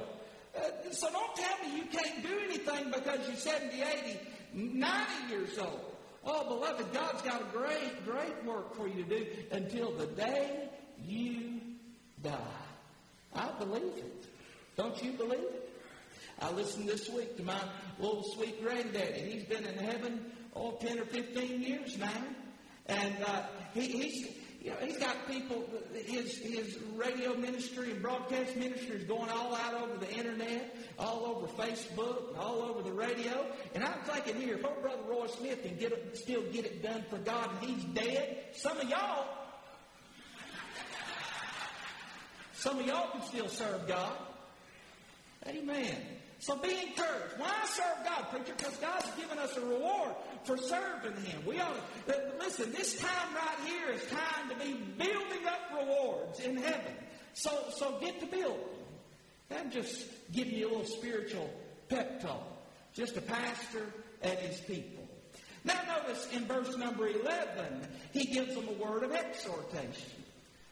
Uh, 0.55 0.91
so 0.91 1.09
don't 1.11 1.35
tell 1.35 1.57
me 1.65 1.77
you 1.77 1.85
can't 1.85 2.21
do 2.21 2.39
anything 2.45 2.91
because 2.91 3.27
you're 3.27 3.37
70, 3.37 3.81
80, 3.81 4.19
90 4.53 5.11
years 5.29 5.57
old. 5.57 5.93
Oh, 6.25 6.47
beloved, 6.47 6.93
God's 6.93 7.21
got 7.23 7.41
a 7.41 7.45
great, 7.45 8.05
great 8.05 8.45
work 8.45 8.75
for 8.75 8.87
you 8.87 9.03
to 9.03 9.09
do 9.09 9.25
until 9.51 9.91
the 9.91 10.05
day 10.07 10.69
you 11.03 11.59
die. 12.21 12.31
I 13.35 13.49
believe 13.57 13.97
it. 13.97 14.25
Don't 14.77 15.03
you 15.03 15.11
believe 15.11 15.39
it? 15.39 15.72
I 16.39 16.51
listened 16.51 16.89
this 16.89 17.09
week 17.09 17.37
to 17.37 17.43
my 17.43 17.59
little 17.99 18.23
sweet 18.23 18.61
granddaddy. 18.63 19.21
He's 19.21 19.43
been 19.45 19.65
in 19.65 19.77
heaven, 19.77 20.25
oh, 20.55 20.71
10 20.81 20.99
or 20.99 21.05
15 21.05 21.61
years 21.61 21.97
now. 21.97 22.09
And 22.87 23.15
uh, 23.25 23.43
he, 23.73 23.87
he's, 23.87 24.27
you 24.61 24.71
know, 24.71 24.77
he's 24.81 24.97
got 24.97 25.27
people, 25.27 25.63
his, 25.93 26.37
his 26.37 26.77
radio 26.95 27.35
ministry 27.35 27.91
and 27.91 28.01
broadcast 28.01 28.55
ministry 28.55 28.95
is 28.95 29.03
going 29.03 29.29
all 29.29 29.55
out 29.55 29.73
over 29.73 29.97
the 29.97 30.11
internet, 30.11 30.75
all 30.99 31.25
over 31.25 31.47
Facebook, 31.47 32.37
all 32.37 32.61
over 32.61 32.81
the 32.81 32.91
radio. 32.91 33.45
And 33.73 33.83
I'm 33.83 33.99
thinking 34.05 34.41
here, 34.41 34.55
if 34.55 34.65
our 34.65 34.79
brother 34.81 35.03
Roy 35.07 35.27
Smith 35.27 35.63
can 35.63 35.77
get 35.77 36.17
still 36.17 36.41
get 36.51 36.65
it 36.65 36.83
done 36.83 37.05
for 37.09 37.17
God 37.19 37.49
and 37.61 37.69
he's 37.69 37.83
dead, 37.93 38.37
some 38.53 38.77
of 38.79 38.89
y'all, 38.89 39.27
some 42.53 42.79
of 42.79 42.87
y'all 42.87 43.11
can 43.11 43.21
still 43.23 43.47
serve 43.47 43.87
God. 43.87 44.17
Amen. 45.47 45.97
So 46.43 46.57
be 46.57 46.71
encouraged. 46.71 47.35
Why 47.37 47.53
serve 47.67 48.03
God, 48.03 48.29
preacher? 48.29 48.53
Because 48.57 48.75
God's 48.75 49.09
given 49.11 49.37
us 49.37 49.55
a 49.55 49.61
reward 49.61 50.11
for 50.43 50.57
serving 50.57 51.15
Him. 51.23 51.41
We 51.45 51.61
ought 51.61 51.73
to, 52.07 52.21
listen, 52.37 52.69
this 52.73 52.99
time 52.99 53.33
right 53.33 53.65
here 53.65 53.91
is 53.93 54.03
time 54.07 54.49
to 54.49 54.55
be 54.55 54.73
building 54.73 55.47
up 55.47 55.79
rewards 55.79 56.41
in 56.41 56.57
heaven. 56.57 56.95
So, 57.33 57.49
so 57.77 57.97
get 58.01 58.19
to 58.19 58.25
building. 58.25 58.59
I'm 59.57 59.71
just 59.71 60.05
giving 60.33 60.55
you 60.55 60.67
a 60.67 60.71
little 60.71 60.85
spiritual 60.85 61.49
pep 61.87 62.21
talk. 62.21 62.45
Just 62.93 63.15
a 63.15 63.21
pastor 63.21 63.85
and 64.21 64.37
his 64.39 64.59
people. 64.59 65.07
Now 65.63 65.79
notice 65.87 66.27
in 66.33 66.43
verse 66.43 66.75
number 66.75 67.07
11, 67.07 67.87
he 68.11 68.25
gives 68.25 68.53
them 68.53 68.67
a 68.67 68.83
word 68.83 69.03
of 69.03 69.13
exhortation. 69.13 70.11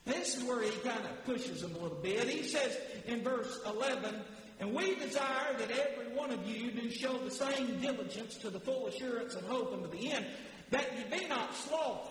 This 0.04 0.36
is 0.36 0.44
where 0.44 0.62
he 0.64 0.72
kind 0.80 1.00
of 1.00 1.26
pushes 1.26 1.62
them 1.62 1.76
a 1.76 1.80
little 1.80 1.98
bit. 2.00 2.28
He 2.28 2.44
says 2.44 2.78
in 3.06 3.24
verse 3.24 3.58
11, 3.66 4.16
and 4.62 4.76
we 4.76 4.94
desire 4.96 5.54
that 5.58 5.72
every 5.72 6.16
one 6.16 6.30
of 6.30 6.48
you 6.48 6.70
do 6.72 6.90
show 6.92 7.18
the 7.18 7.32
same 7.32 7.80
diligence 7.82 8.36
to 8.36 8.52
the 8.52 8.60
full 8.60 8.86
assurance 8.88 9.34
and 9.34 9.46
hope 9.48 9.74
unto 9.74 9.90
the 9.90 10.12
end, 10.12 10.26
that 10.70 10.86
you 10.96 11.20
be 11.20 11.28
not 11.28 11.56
slothful. 11.56 12.11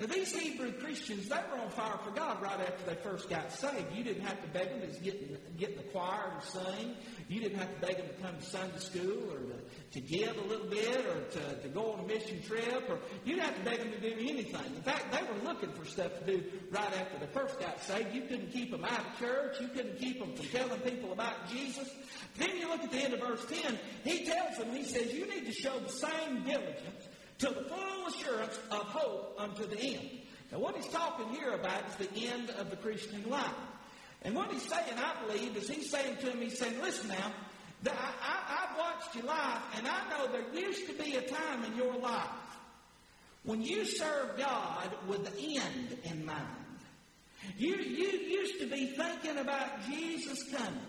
Now, 0.00 0.06
these 0.06 0.34
Hebrew 0.34 0.72
Christians, 0.72 1.28
they 1.28 1.36
were 1.52 1.60
on 1.60 1.68
fire 1.68 1.98
for 2.02 2.10
God 2.12 2.40
right 2.40 2.58
after 2.58 2.86
they 2.86 2.94
first 3.02 3.28
got 3.28 3.52
saved. 3.52 3.94
You 3.94 4.02
didn't 4.02 4.22
have 4.22 4.40
to 4.40 4.48
beg 4.48 4.70
them 4.70 4.80
to 4.80 5.00
get 5.00 5.14
in, 5.20 5.36
get 5.58 5.72
in 5.72 5.76
the 5.76 5.82
choir 5.82 6.32
and 6.32 6.42
sing. 6.42 6.94
You 7.28 7.40
didn't 7.40 7.58
have 7.58 7.74
to 7.74 7.86
beg 7.86 7.98
them 7.98 8.06
to 8.06 8.14
come 8.14 8.34
to 8.34 8.42
Sunday 8.42 8.78
school 8.78 9.30
or 9.30 9.40
to, 9.40 9.56
to 9.92 10.00
give 10.00 10.38
a 10.38 10.48
little 10.48 10.68
bit 10.68 11.04
or 11.04 11.20
to, 11.32 11.54
to 11.60 11.68
go 11.68 11.92
on 11.92 12.00
a 12.00 12.06
mission 12.06 12.40
trip. 12.42 12.88
or 12.88 12.98
You 13.26 13.34
didn't 13.34 13.44
have 13.44 13.58
to 13.58 13.64
beg 13.70 13.78
them 13.80 13.90
to 13.90 14.00
do 14.00 14.14
anything. 14.18 14.74
In 14.74 14.82
fact, 14.82 15.12
they 15.12 15.22
were 15.22 15.44
looking 15.44 15.70
for 15.72 15.84
stuff 15.84 16.18
to 16.20 16.24
do 16.24 16.44
right 16.70 16.98
after 16.98 17.18
they 17.18 17.30
first 17.34 17.60
got 17.60 17.82
saved. 17.82 18.14
You 18.14 18.22
couldn't 18.22 18.52
keep 18.52 18.70
them 18.70 18.86
out 18.86 19.00
of 19.00 19.18
church. 19.18 19.60
You 19.60 19.68
couldn't 19.68 19.98
keep 19.98 20.18
them 20.18 20.34
from 20.34 20.46
telling 20.46 20.80
people 20.80 21.12
about 21.12 21.46
Jesus. 21.50 21.90
Then 22.38 22.56
you 22.56 22.68
look 22.68 22.82
at 22.82 22.90
the 22.90 23.04
end 23.04 23.12
of 23.12 23.20
verse 23.20 23.44
10. 23.44 23.78
He 24.02 24.24
tells 24.24 24.56
them, 24.56 24.74
he 24.74 24.84
says, 24.84 25.12
you 25.12 25.28
need 25.28 25.44
to 25.44 25.52
show 25.52 25.78
the 25.78 25.92
same 25.92 26.42
diligence 26.44 27.09
to 27.40 27.46
the 27.48 27.64
full 27.64 28.06
assurance 28.06 28.58
of 28.70 28.78
hope 28.78 29.34
unto 29.38 29.66
the 29.66 29.78
end. 29.78 30.10
Now, 30.52 30.58
what 30.58 30.76
he's 30.76 30.88
talking 30.88 31.28
here 31.28 31.52
about 31.52 31.82
is 31.88 32.08
the 32.08 32.26
end 32.26 32.50
of 32.50 32.70
the 32.70 32.76
Christian 32.76 33.28
life. 33.28 33.50
And 34.22 34.34
what 34.34 34.52
he's 34.52 34.68
saying, 34.68 34.98
I 34.98 35.26
believe, 35.26 35.56
is 35.56 35.68
he's 35.68 35.90
saying 35.90 36.16
to 36.18 36.30
him, 36.30 36.40
he's 36.40 36.58
saying, 36.58 36.80
listen 36.82 37.08
now, 37.08 37.32
I, 37.86 37.90
I, 37.90 38.68
I've 38.68 38.78
watched 38.78 39.14
your 39.14 39.24
life, 39.24 39.62
and 39.76 39.86
I 39.88 40.10
know 40.10 40.30
there 40.30 40.62
used 40.62 40.86
to 40.88 40.92
be 40.92 41.16
a 41.16 41.22
time 41.22 41.64
in 41.64 41.76
your 41.76 41.96
life 41.96 42.28
when 43.44 43.62
you 43.62 43.86
served 43.86 44.38
God 44.38 44.90
with 45.08 45.24
the 45.24 45.56
end 45.56 45.96
in 46.04 46.26
mind. 46.26 46.46
You, 47.56 47.76
you 47.76 48.06
used 48.06 48.60
to 48.60 48.66
be 48.66 48.88
thinking 48.88 49.38
about 49.38 49.86
Jesus 49.88 50.42
coming. 50.52 50.80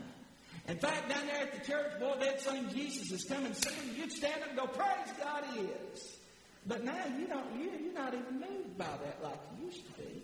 In 0.67 0.77
fact, 0.77 1.08
down 1.08 1.25
there 1.27 1.43
at 1.43 1.53
the 1.53 1.72
church, 1.72 1.98
boy, 2.00 2.15
they'd 2.20 2.39
sing 2.41 2.67
Jesus 2.74 3.12
is 3.12 3.24
coming 3.24 3.53
soon. 3.53 3.96
You'd 3.96 4.12
stand 4.12 4.43
up 4.43 4.50
and 4.50 4.58
go, 4.58 4.67
praise 4.67 5.15
God, 5.17 5.46
he 5.53 5.62
is. 5.62 6.17
But 6.68 6.84
now 6.84 7.03
you 7.18 7.27
don't, 7.27 7.46
you, 7.60 7.72
you're 7.84 7.94
not 7.94 8.13
even 8.13 8.39
moved 8.39 8.77
by 8.77 8.86
that 8.86 9.24
like 9.24 9.39
you 9.58 9.68
used 9.68 9.86
to 9.86 10.01
be. 10.01 10.22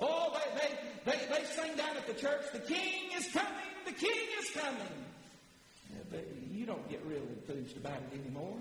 Oh, 0.00 0.34
they, 0.34 0.60
they, 0.60 1.18
they, 1.18 1.26
they 1.26 1.44
sing 1.44 1.76
down 1.76 1.96
at 1.96 2.06
the 2.06 2.14
church, 2.14 2.42
the 2.52 2.58
king 2.58 3.10
is 3.16 3.28
coming, 3.32 3.52
the 3.86 3.92
king 3.92 4.26
is 4.40 4.50
coming. 4.50 5.04
Yeah, 5.90 6.02
but 6.10 6.26
you 6.50 6.66
don't 6.66 6.88
get 6.90 7.04
real 7.06 7.22
enthused 7.22 7.76
about 7.76 7.98
it 8.12 8.20
anymore. 8.20 8.56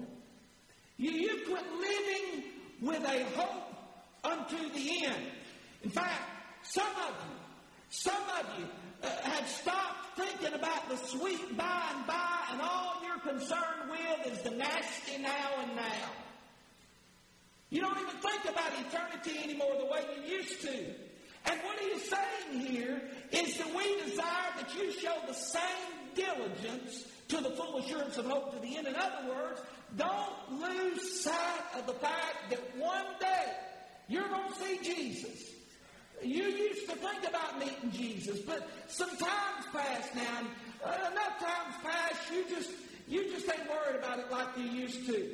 You, 0.97 1.11
you 1.11 1.41
quit 1.45 1.63
living 1.73 2.43
with 2.81 3.03
a 3.03 3.23
hope 3.37 3.75
unto 4.23 4.69
the 4.73 5.05
end. 5.05 5.25
In 5.83 5.89
fact, 5.89 6.21
some 6.63 6.87
of 6.87 7.09
you, 7.09 7.35
some 7.89 8.23
of 8.39 8.59
you 8.59 8.65
have 9.05 9.47
stopped 9.47 10.17
thinking 10.17 10.53
about 10.53 10.89
the 10.89 10.97
sweet 10.97 11.57
by 11.57 11.81
and 11.95 12.07
by, 12.07 12.39
and 12.51 12.61
all 12.61 13.01
you're 13.05 13.33
concerned 13.33 13.89
with 13.89 14.33
is 14.33 14.41
the 14.43 14.51
nasty 14.51 15.21
now 15.21 15.49
and 15.61 15.75
now. 15.75 16.09
You 17.69 17.81
don't 17.81 17.97
even 17.97 18.15
think 18.17 18.45
about 18.45 18.71
eternity 18.87 19.39
anymore 19.43 19.75
the 19.77 19.85
way 19.85 20.03
you 20.15 20.37
used 20.37 20.61
to. 20.61 20.85
And 21.47 21.59
what 21.61 21.79
he 21.79 21.87
is 21.87 22.09
saying 22.09 22.65
here 22.65 23.01
is 23.31 23.57
that 23.57 23.67
we 23.75 24.01
desire 24.01 24.51
that 24.57 24.73
you 24.77 24.91
show 24.91 25.15
the 25.27 25.33
same 25.33 25.61
diligence 26.15 27.05
to 27.27 27.37
the 27.37 27.51
full 27.51 27.77
assurance 27.77 28.17
of 28.17 28.25
hope 28.25 28.53
to 28.53 28.59
the 28.59 28.77
end. 28.77 28.87
In 28.87 28.95
other 28.95 29.29
words, 29.29 29.61
don't 29.97 30.61
lose 30.61 31.23
sight 31.23 31.63
of 31.77 31.85
the 31.87 31.93
fact 31.93 32.49
that 32.49 32.59
one 32.77 33.05
day 33.19 33.51
you're 34.07 34.27
going 34.27 34.51
to 34.51 34.59
see 34.59 34.79
Jesus. 34.81 35.51
You 36.23 36.43
used 36.43 36.89
to 36.89 36.95
think 36.95 37.27
about 37.27 37.54
Jesus, 38.25 38.41
but 38.41 38.67
some 38.87 39.09
times 39.09 39.65
passed 39.71 40.15
now, 40.15 40.39
and 40.39 40.47
uh, 40.83 41.11
enough 41.11 41.39
times 41.39 41.75
passed, 41.83 42.31
you 42.33 42.45
just 42.49 42.71
you 43.07 43.29
just 43.29 43.47
ain't 43.47 43.69
worried 43.69 43.97
about 43.97 44.19
it 44.19 44.31
like 44.31 44.47
you 44.57 44.63
used 44.63 45.05
to. 45.07 45.29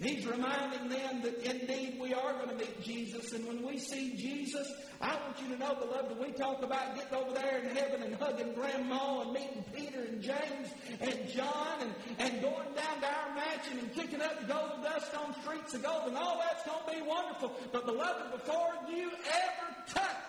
He's 0.00 0.26
reminding 0.26 0.90
them 0.90 1.22
that 1.22 1.42
indeed 1.42 1.98
we 1.98 2.12
are 2.12 2.34
going 2.34 2.50
to 2.50 2.54
meet 2.54 2.82
Jesus. 2.82 3.32
And 3.32 3.46
when 3.46 3.66
we 3.66 3.78
see 3.78 4.14
Jesus, 4.14 4.70
I 5.00 5.14
want 5.14 5.40
you 5.40 5.54
to 5.54 5.58
know, 5.58 5.74
beloved, 5.74 6.18
we 6.18 6.32
talk 6.32 6.62
about 6.62 6.96
getting 6.96 7.14
over 7.14 7.32
there 7.32 7.60
in 7.60 7.74
heaven 7.74 8.02
and 8.02 8.14
hugging 8.16 8.52
Grandma 8.52 9.22
and 9.22 9.32
meeting 9.32 9.64
Peter 9.74 10.02
and 10.02 10.20
James 10.20 10.68
and 11.00 11.28
John 11.30 11.80
and, 11.80 11.94
and 12.18 12.42
going 12.42 12.74
down 12.74 13.00
to 13.00 13.06
our 13.06 13.34
mansion 13.34 13.78
and 13.78 13.94
kicking 13.94 14.20
up 14.20 14.46
gold 14.46 14.82
dust 14.82 15.14
on 15.16 15.34
streets 15.40 15.72
of 15.72 15.82
gold. 15.82 16.08
And 16.08 16.16
all 16.16 16.42
that's 16.46 16.62
going 16.66 16.84
to 16.86 17.02
be 17.02 17.08
wonderful. 17.08 17.52
But, 17.72 17.86
beloved, 17.86 18.32
before 18.32 18.74
you 18.90 19.08
ever 19.08 19.76
touch 19.88 20.25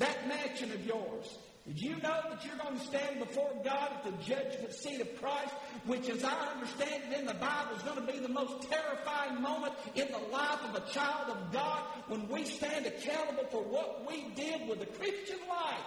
that 0.00 0.26
mansion 0.26 0.72
of 0.72 0.84
yours, 0.84 1.38
Did 1.66 1.80
you 1.80 1.90
know 1.96 2.20
that 2.30 2.44
you're 2.44 2.56
going 2.56 2.78
to 2.78 2.86
stand 2.86 3.20
before 3.20 3.50
God 3.62 3.90
at 3.92 4.04
the 4.04 4.24
judgment 4.24 4.72
seat 4.72 5.00
of 5.00 5.20
Christ, 5.20 5.54
which, 5.86 6.08
as 6.08 6.24
I 6.24 6.52
understand 6.54 7.04
it 7.12 7.20
in 7.20 7.26
the 7.26 7.34
Bible, 7.34 7.76
is 7.76 7.82
going 7.82 8.04
to 8.04 8.12
be 8.12 8.18
the 8.18 8.28
most 8.28 8.68
terrifying 8.68 9.40
moment 9.40 9.74
in 9.94 10.08
the 10.10 10.18
life 10.32 10.64
of 10.64 10.74
a 10.74 10.90
child 10.90 11.36
of 11.36 11.52
God 11.52 11.82
when 12.08 12.28
we 12.28 12.44
stand 12.44 12.86
accountable 12.86 13.44
for 13.50 13.62
what 13.62 14.08
we 14.10 14.32
did 14.34 14.68
with 14.68 14.80
the 14.80 14.86
Christian 14.86 15.38
life? 15.48 15.84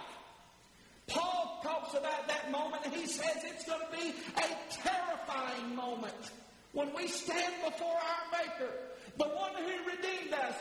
Paul 1.08 1.60
talks 1.62 1.92
about 1.92 2.28
that 2.28 2.50
moment 2.50 2.82
and 2.86 2.94
he 2.94 3.06
says 3.06 3.42
it's 3.44 3.66
going 3.66 3.82
to 3.84 3.92
be 3.92 4.14
a 4.38 4.48
terrifying 4.72 5.76
moment 5.76 6.30
when 6.72 6.94
we 6.94 7.08
stand 7.08 7.52
before 7.64 7.92
our 7.92 8.38
Maker 8.40 8.72
the 9.18 9.24
one 9.24 9.52
who 9.54 9.90
redeemed 9.90 10.32
us. 10.32 10.56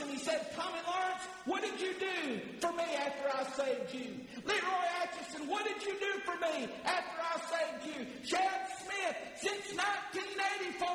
And 0.00 0.10
he 0.10 0.18
says, 0.18 0.40
Tommy 0.56 0.78
Lawrence, 0.86 1.22
what 1.44 1.62
did 1.62 1.80
you 1.80 1.94
do 1.98 2.40
for 2.60 2.72
me 2.72 2.84
after 2.96 3.28
I 3.32 3.44
saved 3.56 3.94
you? 3.94 4.20
Leroy 4.44 4.86
Atchison, 5.02 5.48
what 5.48 5.64
did 5.64 5.82
you 5.82 5.94
do 5.98 6.20
for 6.24 6.36
me 6.40 6.68
after 6.84 7.20
I 7.20 7.40
saved 7.50 7.96
you? 7.96 8.06
Chad 8.24 8.68
Smith, 8.82 9.16
since 9.36 9.76
1984, 9.76 10.88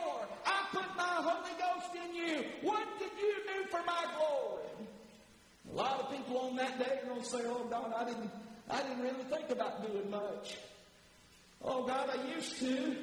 I 0.46 0.66
put 0.72 0.86
my 0.98 1.16
Holy 1.24 1.56
Ghost 1.58 1.96
in 1.96 2.16
you. 2.16 2.44
What 2.62 2.84
did 3.00 3.12
you 3.20 3.36
do 3.48 3.70
for 3.70 3.82
my 3.86 4.06
glory? 4.18 4.88
A 5.72 5.76
lot 5.76 6.00
of 6.02 6.12
people 6.12 6.38
on 6.40 6.56
that 6.58 6.78
day 6.80 7.00
are 7.04 7.08
going 7.08 7.22
to 7.22 7.28
say, 7.28 7.42
Oh, 7.46 7.66
God, 7.70 7.94
I 7.96 8.06
didn't, 8.06 8.32
I 8.70 8.82
didn't 8.82 9.02
really 9.02 9.24
think 9.30 9.50
about 9.52 9.86
doing 9.86 10.10
much. 10.10 10.58
Oh, 11.64 11.86
God, 11.86 12.10
I 12.10 12.36
used 12.36 12.60
to. 12.60 12.96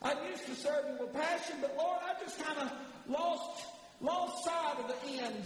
I 0.00 0.14
used 0.30 0.46
to 0.46 0.54
serve 0.54 0.84
you 0.88 1.04
with 1.04 1.12
passion, 1.12 1.56
but 1.60 1.74
Lord, 1.76 1.98
I 2.04 2.22
just 2.22 2.40
kind 2.42 2.58
of 2.60 2.70
lost, 3.08 3.66
lost 4.00 4.44
sight 4.44 4.76
of 4.78 4.88
the 4.88 5.22
end. 5.22 5.44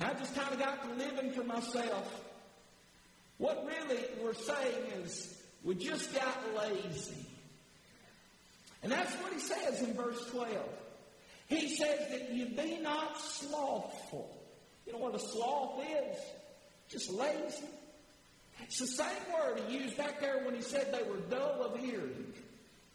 I 0.00 0.12
just 0.14 0.34
kind 0.34 0.52
of 0.52 0.58
got 0.58 0.82
to 0.84 0.94
living 0.94 1.32
for 1.32 1.44
myself. 1.44 2.22
What 3.38 3.66
really 3.66 4.02
we're 4.22 4.34
saying 4.34 5.02
is 5.02 5.42
we 5.64 5.74
just 5.74 6.14
got 6.14 6.38
lazy. 6.56 7.26
And 8.82 8.92
that's 8.92 9.12
what 9.16 9.32
he 9.32 9.38
says 9.38 9.82
in 9.82 9.94
verse 9.94 10.24
12. 10.30 10.48
He 11.48 11.76
says 11.76 12.10
that 12.10 12.32
you 12.32 12.46
be 12.46 12.78
not 12.78 13.20
slothful. 13.20 14.36
You 14.86 14.92
know 14.92 14.98
what 14.98 15.14
a 15.14 15.18
sloth 15.18 15.80
is? 15.80 16.18
Just 16.88 17.10
lazy. 17.10 17.64
It's 18.62 18.78
the 18.78 18.86
same 18.86 19.32
word 19.34 19.60
he 19.66 19.78
used 19.78 19.96
back 19.96 20.20
there 20.20 20.44
when 20.44 20.54
he 20.54 20.62
said 20.62 20.92
they 20.92 21.08
were 21.08 21.18
dull 21.28 21.62
of 21.62 21.78
hearing. 21.78 22.32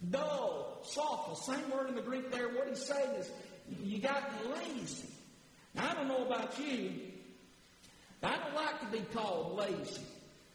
Dull, 0.10 0.80
slothful. 0.84 1.36
Same 1.36 1.70
word 1.72 1.90
in 1.90 1.96
the 1.96 2.02
Greek 2.02 2.32
there. 2.32 2.50
What 2.50 2.68
he's 2.68 2.86
saying 2.86 3.16
is 3.16 3.30
you 3.84 4.00
got 4.00 4.32
lazy. 4.56 5.08
Now, 5.76 5.92
I 5.92 5.94
don't 5.94 6.08
know 6.08 6.26
about 6.26 6.58
you. 6.60 6.92
I 8.24 8.38
don't 8.38 8.56
like 8.56 8.80
to 8.82 8.98
be 8.98 9.04
called 9.14 9.58
lazy. 9.58 10.02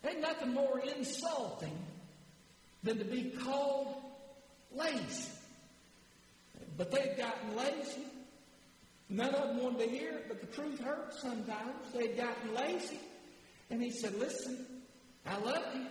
Ain't 0.07 0.21
nothing 0.21 0.55
more 0.55 0.81
insulting 0.97 1.77
than 2.83 2.99
to 2.99 3.05
be 3.05 3.33
called 3.43 3.97
lazy. 4.73 5.31
But 6.77 6.91
they've 6.91 7.17
gotten 7.17 7.57
lazy. 7.57 8.05
None 9.09 9.35
of 9.35 9.49
them 9.49 9.63
wanted 9.63 9.85
to 9.85 9.89
hear 9.89 10.11
it, 10.11 10.25
but 10.29 10.41
the 10.41 10.47
truth 10.47 10.81
hurts 10.81 11.21
sometimes. 11.23 11.93
They've 11.95 12.17
gotten 12.17 12.55
lazy. 12.55 13.01
And 13.71 13.83
he 13.83 13.91
said, 13.91 14.15
Listen, 14.17 14.65
I 15.27 15.39
love 15.39 15.65
you. 15.75 15.87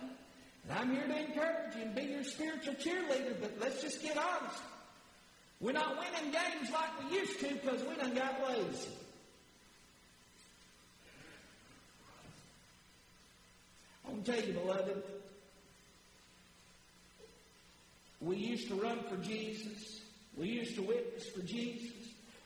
And 0.68 0.78
I'm 0.78 0.90
here 0.92 1.06
to 1.06 1.18
encourage 1.18 1.76
you 1.76 1.82
and 1.82 1.94
be 1.94 2.02
your 2.02 2.24
spiritual 2.24 2.74
cheerleader, 2.74 3.40
but 3.40 3.52
let's 3.60 3.82
just 3.82 4.02
get 4.02 4.16
honest. 4.16 4.62
We're 5.60 5.72
not 5.72 5.96
winning 5.98 6.32
games 6.32 6.70
like 6.72 7.10
we 7.10 7.18
used 7.18 7.40
to 7.40 7.48
because 7.48 7.82
we 7.84 7.94
done 7.96 8.14
got 8.14 8.48
lazy. 8.48 8.90
I 14.04 14.10
want 14.10 14.24
to 14.24 14.32
tell 14.32 14.44
you, 14.44 14.52
beloved, 14.52 15.02
we 18.20 18.36
used 18.36 18.68
to 18.68 18.74
run 18.74 19.00
for 19.08 19.16
Jesus. 19.16 20.00
We 20.36 20.48
used 20.48 20.74
to 20.76 20.82
witness 20.82 21.26
for 21.28 21.40
Jesus. 21.40 21.92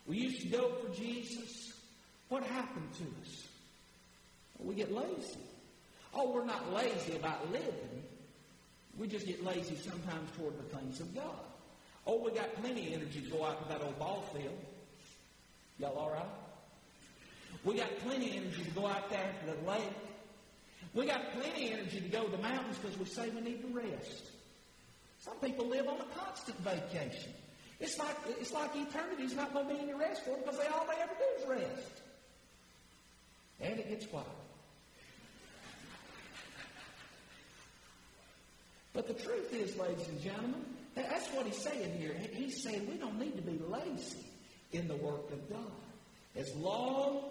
We 0.07 0.17
used 0.17 0.41
to 0.41 0.47
go 0.47 0.71
for 0.75 0.95
Jesus. 0.95 1.73
What 2.29 2.43
happened 2.43 2.93
to 2.93 3.03
us? 3.03 3.47
We 4.59 4.75
get 4.75 4.91
lazy. 4.91 5.39
Oh, 6.13 6.31
we're 6.31 6.45
not 6.45 6.73
lazy 6.73 7.15
about 7.15 7.51
living. 7.51 8.03
We 8.97 9.07
just 9.07 9.25
get 9.25 9.43
lazy 9.43 9.75
sometimes 9.75 10.29
toward 10.37 10.57
the 10.57 10.77
things 10.77 10.99
of 10.99 11.13
God. 11.13 11.50
Oh, 12.05 12.19
we 12.23 12.31
got 12.31 12.55
plenty 12.55 12.87
of 12.87 13.01
energy 13.01 13.21
to 13.21 13.29
go 13.29 13.45
out 13.45 13.61
to 13.63 13.73
that 13.73 13.83
old 13.83 13.97
ball 13.99 14.23
field. 14.33 14.57
Y'all 15.79 15.97
all 15.97 16.11
right? 16.11 16.25
We 17.63 17.75
got 17.75 17.89
plenty 17.99 18.37
of 18.37 18.43
energy 18.43 18.63
to 18.63 18.71
go 18.71 18.87
out 18.87 19.09
there 19.09 19.33
to 19.41 19.51
the 19.51 19.69
lake. 19.69 19.81
We 20.93 21.05
got 21.05 21.31
plenty 21.33 21.71
of 21.71 21.79
energy 21.79 22.01
to 22.01 22.07
go 22.07 22.25
to 22.25 22.31
the 22.31 22.41
mountains 22.41 22.77
because 22.77 22.97
we 22.97 23.05
say 23.05 23.29
we 23.29 23.41
need 23.41 23.61
to 23.61 23.67
rest. 23.67 24.25
Some 25.19 25.35
people 25.37 25.67
live 25.67 25.87
on 25.87 25.99
a 26.01 26.19
constant 26.19 26.57
vacation. 26.59 27.31
It's 27.79 27.97
like, 27.97 28.15
it's 28.27 28.51
like 28.51 28.71
eternity's 28.75 29.35
not 29.35 29.53
going 29.53 29.67
to 29.67 29.73
be 29.73 29.79
any 29.79 29.93
rest 29.93 30.23
for 30.23 30.31
them 30.31 30.39
because 30.43 30.59
they, 30.59 30.67
all 30.67 30.85
they 30.85 31.01
ever 31.01 31.13
do 31.17 31.41
is 31.41 31.61
rest. 31.61 32.01
And 33.59 33.79
it 33.79 33.89
gets 33.89 34.05
quiet. 34.07 34.27
But 38.93 39.07
the 39.07 39.13
truth 39.13 39.53
is, 39.53 39.77
ladies 39.77 40.07
and 40.07 40.21
gentlemen, 40.21 40.65
that's 40.95 41.27
what 41.29 41.45
he's 41.45 41.57
saying 41.57 41.97
here. 41.97 42.15
He's 42.33 42.61
saying 42.63 42.87
we 42.89 42.97
don't 42.97 43.19
need 43.19 43.35
to 43.35 43.41
be 43.41 43.59
lazy 43.67 44.25
in 44.71 44.87
the 44.87 44.95
work 44.95 45.31
of 45.31 45.49
God. 45.49 45.71
As 46.35 46.53
long 46.55 47.23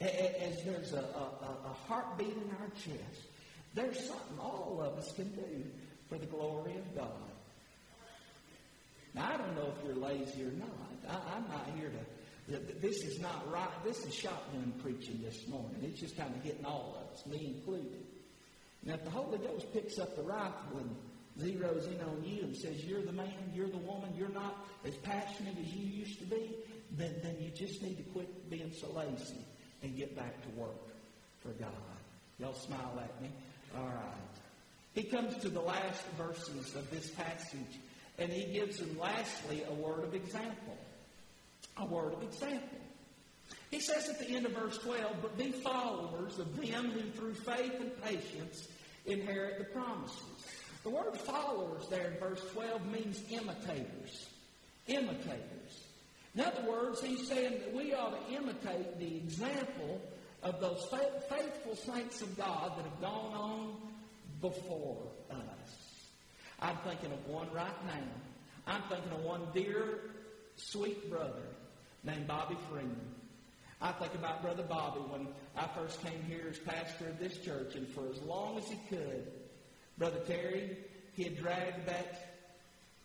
as 0.00 0.62
there's 0.64 0.92
a, 0.92 0.98
a, 0.98 1.56
a 1.66 1.76
heartbeat 1.86 2.28
in 2.28 2.50
our 2.60 2.68
chest, 2.76 3.26
there's 3.74 3.98
something 3.98 4.38
all 4.38 4.80
of 4.82 4.98
us 4.98 5.12
can 5.12 5.28
do 5.30 5.64
for 6.08 6.18
the 6.18 6.26
glory 6.26 6.72
of 6.76 6.94
God. 6.96 7.08
Now, 9.14 9.30
I 9.32 9.36
don't 9.36 9.54
know 9.56 9.72
if 9.76 9.86
you're 9.86 9.96
lazy 9.96 10.44
or 10.44 10.52
not. 10.52 10.68
I, 11.08 11.36
I'm 11.36 11.44
not 11.48 11.68
here 11.76 11.90
to. 11.90 12.58
This 12.80 13.04
is 13.04 13.20
not 13.20 13.50
right. 13.52 13.68
This 13.84 14.04
is 14.04 14.14
shotgun 14.14 14.72
preaching 14.82 15.20
this 15.22 15.46
morning. 15.48 15.76
It's 15.82 16.00
just 16.00 16.16
kind 16.16 16.34
of 16.34 16.42
hitting 16.42 16.64
all 16.64 16.98
of 16.98 17.14
us, 17.14 17.26
me 17.26 17.54
included. 17.56 18.04
Now, 18.84 18.94
if 18.94 19.04
the 19.04 19.10
Holy 19.10 19.38
Ghost 19.38 19.72
picks 19.72 19.98
up 19.98 20.16
the 20.16 20.22
rifle 20.22 20.78
and 20.78 20.96
zeroes 21.40 21.86
in 21.86 22.00
on 22.02 22.22
you 22.24 22.42
and 22.42 22.56
says 22.56 22.84
you're 22.84 23.02
the 23.02 23.12
man, 23.12 23.32
you're 23.54 23.68
the 23.68 23.78
woman, 23.78 24.12
you're 24.16 24.28
not 24.28 24.66
as 24.84 24.94
passionate 24.96 25.56
as 25.60 25.72
you 25.72 25.86
used 25.86 26.18
to 26.18 26.26
be, 26.26 26.56
then, 26.92 27.14
then 27.22 27.36
you 27.40 27.50
just 27.50 27.82
need 27.82 27.96
to 27.96 28.02
quit 28.04 28.50
being 28.50 28.72
so 28.72 28.90
lazy 28.92 29.44
and 29.82 29.96
get 29.96 30.16
back 30.16 30.42
to 30.42 30.48
work 30.60 30.88
for 31.40 31.50
God. 31.50 31.70
Y'all 32.38 32.54
smile 32.54 33.00
at 33.02 33.22
me. 33.22 33.30
All 33.76 33.86
right. 33.86 34.32
He 34.94 35.04
comes 35.04 35.36
to 35.38 35.48
the 35.48 35.60
last 35.60 36.04
verses 36.18 36.74
of 36.74 36.90
this 36.90 37.10
passage, 37.10 37.78
and 38.18 38.30
he 38.30 38.52
gives 38.52 38.78
them 38.78 38.98
lastly 38.98 39.62
a 39.68 39.72
word 39.72 40.04
of 40.04 40.14
example. 40.14 40.76
A 41.78 41.86
word 41.86 42.12
of 42.12 42.22
example. 42.22 42.78
He 43.70 43.80
says 43.80 44.08
at 44.08 44.18
the 44.18 44.28
end 44.28 44.44
of 44.44 44.52
verse 44.52 44.76
12, 44.78 45.16
but 45.22 45.38
be 45.38 45.50
followers 45.50 46.38
of 46.38 46.54
them 46.56 46.90
who 46.90 47.00
through 47.12 47.34
faith 47.34 47.72
and 47.80 48.02
patience 48.02 48.68
inherit 49.06 49.58
the 49.58 49.64
promises. 49.64 50.31
The 50.82 50.90
word 50.90 51.16
followers 51.16 51.86
there 51.88 52.10
in 52.10 52.18
verse 52.18 52.42
12 52.52 52.86
means 52.86 53.22
imitators. 53.30 54.28
Imitators. 54.88 55.84
In 56.34 56.40
other 56.40 56.62
words, 56.68 57.02
he's 57.02 57.28
saying 57.28 57.60
that 57.60 57.74
we 57.74 57.94
ought 57.94 58.28
to 58.28 58.34
imitate 58.34 58.98
the 58.98 59.16
example 59.16 60.00
of 60.42 60.60
those 60.60 60.84
faithful 61.28 61.76
saints 61.76 62.20
of 62.22 62.36
God 62.36 62.72
that 62.76 62.84
have 62.84 63.00
gone 63.00 63.34
on 63.34 63.76
before 64.40 65.02
us. 65.30 65.98
I'm 66.60 66.76
thinking 66.78 67.12
of 67.12 67.26
one 67.28 67.52
right 67.52 67.86
now. 67.86 68.02
I'm 68.66 68.82
thinking 68.88 69.12
of 69.12 69.20
one 69.20 69.42
dear, 69.52 69.98
sweet 70.56 71.10
brother 71.10 71.42
named 72.02 72.26
Bobby 72.26 72.56
Freeman. 72.70 72.96
I 73.80 73.92
think 73.92 74.14
about 74.14 74.42
Brother 74.42 74.62
Bobby 74.62 75.00
when 75.00 75.28
I 75.56 75.66
first 75.76 76.02
came 76.02 76.22
here 76.28 76.46
as 76.50 76.58
pastor 76.58 77.08
of 77.08 77.18
this 77.18 77.38
church, 77.38 77.74
and 77.74 77.86
for 77.88 78.08
as 78.08 78.20
long 78.22 78.56
as 78.56 78.68
he 78.68 78.78
could, 78.88 79.26
Brother 79.98 80.20
Terry, 80.26 80.76
he 81.14 81.24
had 81.24 81.36
dragged 81.36 81.86
that 81.86 82.40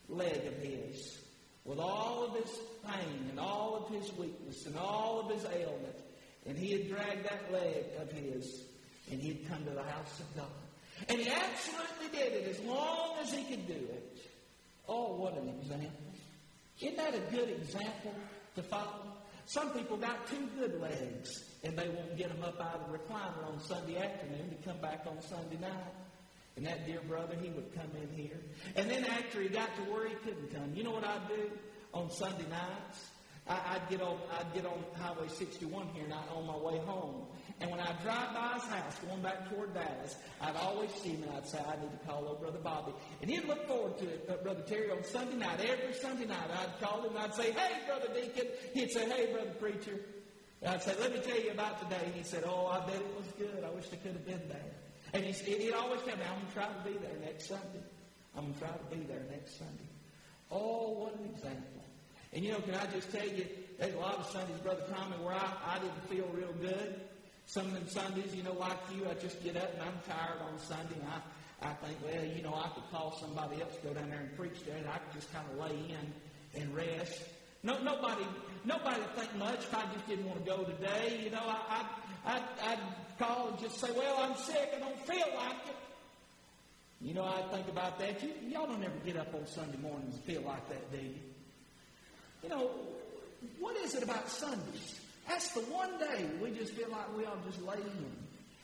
leg 0.10 0.46
of 0.46 0.54
his 0.58 1.18
with 1.66 1.80
all 1.80 2.26
of 2.26 2.34
his 2.36 2.58
pain 2.88 3.28
and 3.30 3.40
all 3.40 3.76
of 3.76 3.94
his 3.94 4.12
weakness 4.18 4.66
and 4.66 4.78
all 4.78 5.20
of 5.20 5.30
his 5.30 5.44
ailment, 5.46 5.96
and 6.46 6.58
he 6.58 6.72
had 6.72 6.88
dragged 6.88 7.26
that 7.26 7.52
leg 7.52 7.84
of 8.00 8.10
his, 8.12 8.64
and 9.12 9.20
he 9.20 9.30
had 9.30 9.50
come 9.50 9.66
to 9.66 9.72
the 9.72 9.84
house 9.84 10.20
of 10.20 10.36
God. 10.38 10.48
And 11.10 11.20
he 11.20 11.30
absolutely 11.30 12.18
did 12.18 12.34
it 12.34 12.58
as 12.58 12.66
long 12.66 13.18
as 13.22 13.32
he 13.34 13.44
could 13.44 13.68
do 13.68 13.74
it. 13.74 14.18
Oh, 14.88 15.16
what 15.18 15.38
an 15.38 15.50
example. 15.50 15.92
Isn't 16.80 16.98
that 16.98 17.14
a 17.14 17.36
good 17.36 17.50
example 17.50 18.14
to 18.56 18.64
follow? 18.64 19.14
Some 19.46 19.72
people 19.72 19.98
got 19.98 20.28
two 20.28 20.48
good 20.58 20.80
legs, 20.82 21.30
and 21.64 21.78
they 21.78 21.90
won't 21.90 22.18
get 22.18 22.30
them 22.30 22.44
up 22.44 22.60
out 22.62 22.82
of 22.82 22.92
the 22.92 22.98
recliner 22.98 23.46
on 23.46 23.60
Sunday 23.62 23.98
afternoon 23.98 24.50
to 24.50 24.70
come 24.70 24.80
back 24.82 25.06
on 25.06 25.22
Sunday 25.22 25.58
night. 25.60 25.94
And 26.58 26.66
that 26.66 26.88
dear 26.88 27.02
brother, 27.08 27.36
he 27.40 27.50
would 27.50 27.72
come 27.76 27.92
in 28.02 28.10
here. 28.18 28.40
And 28.76 28.90
then 28.90 29.06
after 29.06 29.42
he 29.42 29.48
got 29.48 29.70
to 29.78 29.84
where 29.84 30.08
he 30.08 30.16
couldn't 30.16 30.54
come, 30.54 30.74
you 30.74 30.84
know 30.84 30.92
what 30.92 31.04
I'd 31.04 31.28
do 31.28 31.52
on 31.94 32.10
Sunday 32.10 32.50
nights? 32.50 33.12
I, 33.50 33.78
would 33.78 33.90
get 33.90 34.02
on 34.02 34.18
I'd 34.38 34.54
get 34.54 34.66
on 34.66 34.84
Highway 35.00 35.30
61 35.30 35.88
here 35.94 36.04
and 36.04 36.14
I 36.14 36.18
on 36.36 36.46
my 36.46 36.58
way 36.58 36.80
home. 36.80 37.28
And 37.62 37.72
when 37.72 37.80
I 37.80 37.94
drive 38.04 38.34
by 38.34 38.54
his 38.56 38.64
house 38.64 39.00
going 39.08 39.22
back 39.22 39.50
toward 39.50 39.74
Dallas, 39.74 40.18
I'd 40.42 40.56
always 40.58 40.92
see 40.92 41.10
him 41.10 41.24
and 41.24 41.32
I'd 41.38 41.48
say, 41.48 41.60
I 41.60 41.80
need 41.80 41.92
to 41.92 42.06
call 42.06 42.28
old 42.28 42.42
Brother 42.42 42.60
Bobby. 42.60 42.92
And 43.22 43.32
he'd 43.32 43.46
look 43.46 43.68
forward 43.68 43.98
to 44.00 44.06
it, 44.06 44.44
Brother 44.44 44.64
Terry, 44.68 44.92
on 44.92 45.04
Sunday 45.04 45.38
night. 45.38 45.62
Every 45.62 45.94
Sunday 45.94 46.26
night 46.26 46.50
I'd 46.52 46.82
call 46.82 47.04
him 47.04 47.16
and 47.16 47.20
I'd 47.20 47.36
say, 47.36 47.52
Hey, 47.52 47.86
Brother 47.88 48.08
Deacon. 48.14 48.48
He'd 48.74 48.92
say, 48.92 49.08
Hey, 49.08 49.32
Brother 49.32 49.52
Preacher. 49.60 50.00
And 50.62 50.74
I'd 50.74 50.84
say, 50.84 50.96
Let 51.00 51.14
me 51.14 51.20
tell 51.20 51.40
you 51.40 51.52
about 51.52 51.80
today. 51.80 52.02
And 52.04 52.16
he 52.16 52.24
said, 52.24 52.44
Oh, 52.46 52.66
I 52.66 52.80
bet 52.86 52.96
it 52.96 53.16
was 53.16 53.28
good. 53.38 53.64
I 53.64 53.70
wish 53.70 53.86
I 53.94 53.98
could 53.98 54.14
have 54.14 54.26
been 54.26 54.48
there. 54.50 54.87
And 55.18 55.26
he, 55.26 55.34
he'd 55.34 55.74
always 55.74 56.00
tell 56.02 56.16
me, 56.16 56.22
I'm 56.30 56.38
going 56.38 56.46
to 56.46 56.54
try 56.54 56.68
to 56.68 56.84
be 56.86 56.94
there 57.00 57.18
next 57.26 57.48
Sunday. 57.48 57.82
I'm 58.38 58.44
going 58.44 58.54
to 58.54 58.60
try 58.60 58.70
to 58.70 58.96
be 58.96 59.02
there 59.08 59.24
next 59.32 59.58
Sunday. 59.58 59.90
Oh, 60.52 60.92
what 60.92 61.18
an 61.18 61.26
example. 61.34 61.82
And 62.34 62.46
you 62.46 62.52
know, 62.52 62.60
can 62.60 62.76
I 62.76 62.86
just 62.94 63.12
tell 63.12 63.26
you, 63.26 63.48
there's 63.80 63.96
a 63.96 63.98
lot 63.98 64.20
of 64.20 64.28
Sundays, 64.28 64.60
Brother 64.60 64.84
Tommy, 64.94 65.18
where 65.26 65.34
I, 65.34 65.50
I 65.66 65.80
didn't 65.80 66.06
feel 66.08 66.30
real 66.38 66.54
good. 66.62 67.02
Some 67.48 67.66
of 67.66 67.74
them 67.74 67.90
Sundays, 67.90 68.36
you 68.36 68.44
know, 68.44 68.54
like 68.54 68.78
you, 68.94 69.10
I 69.10 69.16
just 69.16 69.44
get 69.44 69.58
up 69.58 69.74
and 69.74 69.82
I'm 69.82 69.98
tired 70.06 70.38
on 70.46 70.60
Sunday. 70.60 71.02
And 71.02 71.10
I, 71.10 71.72
I 71.72 71.74
think, 71.82 71.98
well, 72.06 72.24
you 72.24 72.44
know, 72.44 72.54
I 72.54 72.70
could 72.76 72.86
call 72.92 73.18
somebody 73.20 73.60
else 73.60 73.74
to 73.82 73.88
go 73.88 73.94
down 73.96 74.12
there 74.12 74.20
and 74.20 74.38
preach 74.38 74.64
there, 74.68 74.78
and 74.78 74.88
I 74.88 75.00
could 75.00 75.20
just 75.20 75.34
kind 75.34 75.46
of 75.50 75.58
lay 75.58 75.98
in 75.98 76.62
and 76.62 76.76
rest. 76.76 77.24
No, 77.64 77.82
nobody, 77.82 78.24
nobody 78.66 79.02
think 79.16 79.36
much 79.36 79.66
if 79.66 79.74
I 79.74 79.82
just 79.94 80.08
didn't 80.08 80.28
want 80.30 80.46
to 80.46 80.52
go 80.52 80.64
today. 80.64 81.22
You 81.24 81.32
know, 81.32 81.42
I, 81.42 81.82
I, 81.82 81.86
I'd, 82.28 82.44
I'd 82.64 82.80
call 83.18 83.50
and 83.50 83.60
just 83.60 83.80
say, 83.80 83.88
well, 83.96 84.18
I'm 84.20 84.36
sick. 84.36 84.74
I 84.76 84.80
don't 84.80 85.00
feel 85.08 85.28
like 85.36 85.68
it. 85.68 85.76
You 87.00 87.14
know, 87.14 87.24
I 87.24 87.42
think 87.54 87.68
about 87.70 88.00
that. 88.00 88.22
You, 88.22 88.32
y'all 88.50 88.68
don't 88.68 88.84
ever 88.84 89.00
get 89.06 89.18
up 89.18 89.34
on 89.34 89.48
Sunday 89.48 89.78
mornings 89.78 90.16
and 90.16 90.24
feel 90.24 90.42
like 90.42 90.68
that, 90.70 90.92
do 90.92 90.98
you? 90.98 91.16
You 92.44 92.50
know, 92.50 92.72
what 93.60 93.78
is 93.78 93.96
it 93.96 94.04
about 94.04 94.30
Sundays? 94.30 95.00
That's 95.28 95.54
the 95.54 95.62
one 95.62 95.98
day 96.00 96.26
we 96.42 96.52
just 96.52 96.74
feel 96.74 96.90
like 96.90 97.16
we 97.16 97.26
all 97.26 97.38
just 97.46 97.62
lay 97.62 97.76
in. 97.76 98.12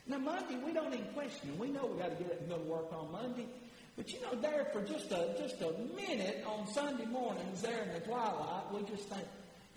Now, 0.08 0.18
Monday, 0.18 0.58
we 0.66 0.74
don't 0.74 0.94
even 0.94 1.06
question 1.14 1.50
it. 1.50 1.60
We 1.60 1.70
know 1.70 1.86
we 1.86 2.00
got 2.00 2.18
to 2.18 2.24
get 2.24 2.34
up 2.34 2.40
and 2.42 2.50
go 2.50 2.58
to 2.58 2.64
work 2.64 2.92
on 2.92 3.12
Monday. 3.12 3.48
But 3.96 4.12
you 4.12 4.20
know, 4.22 4.34
there 4.42 4.66
for 4.74 4.82
just 4.82 5.12
a 5.12 5.36
just 5.38 5.62
a 5.62 5.72
minute 5.96 6.44
on 6.48 6.68
Sunday 6.68 7.06
mornings, 7.06 7.62
there 7.62 7.84
in 7.84 7.94
the 7.94 8.00
twilight, 8.00 8.74
we 8.74 8.82
just 8.90 9.08
think, 9.08 9.28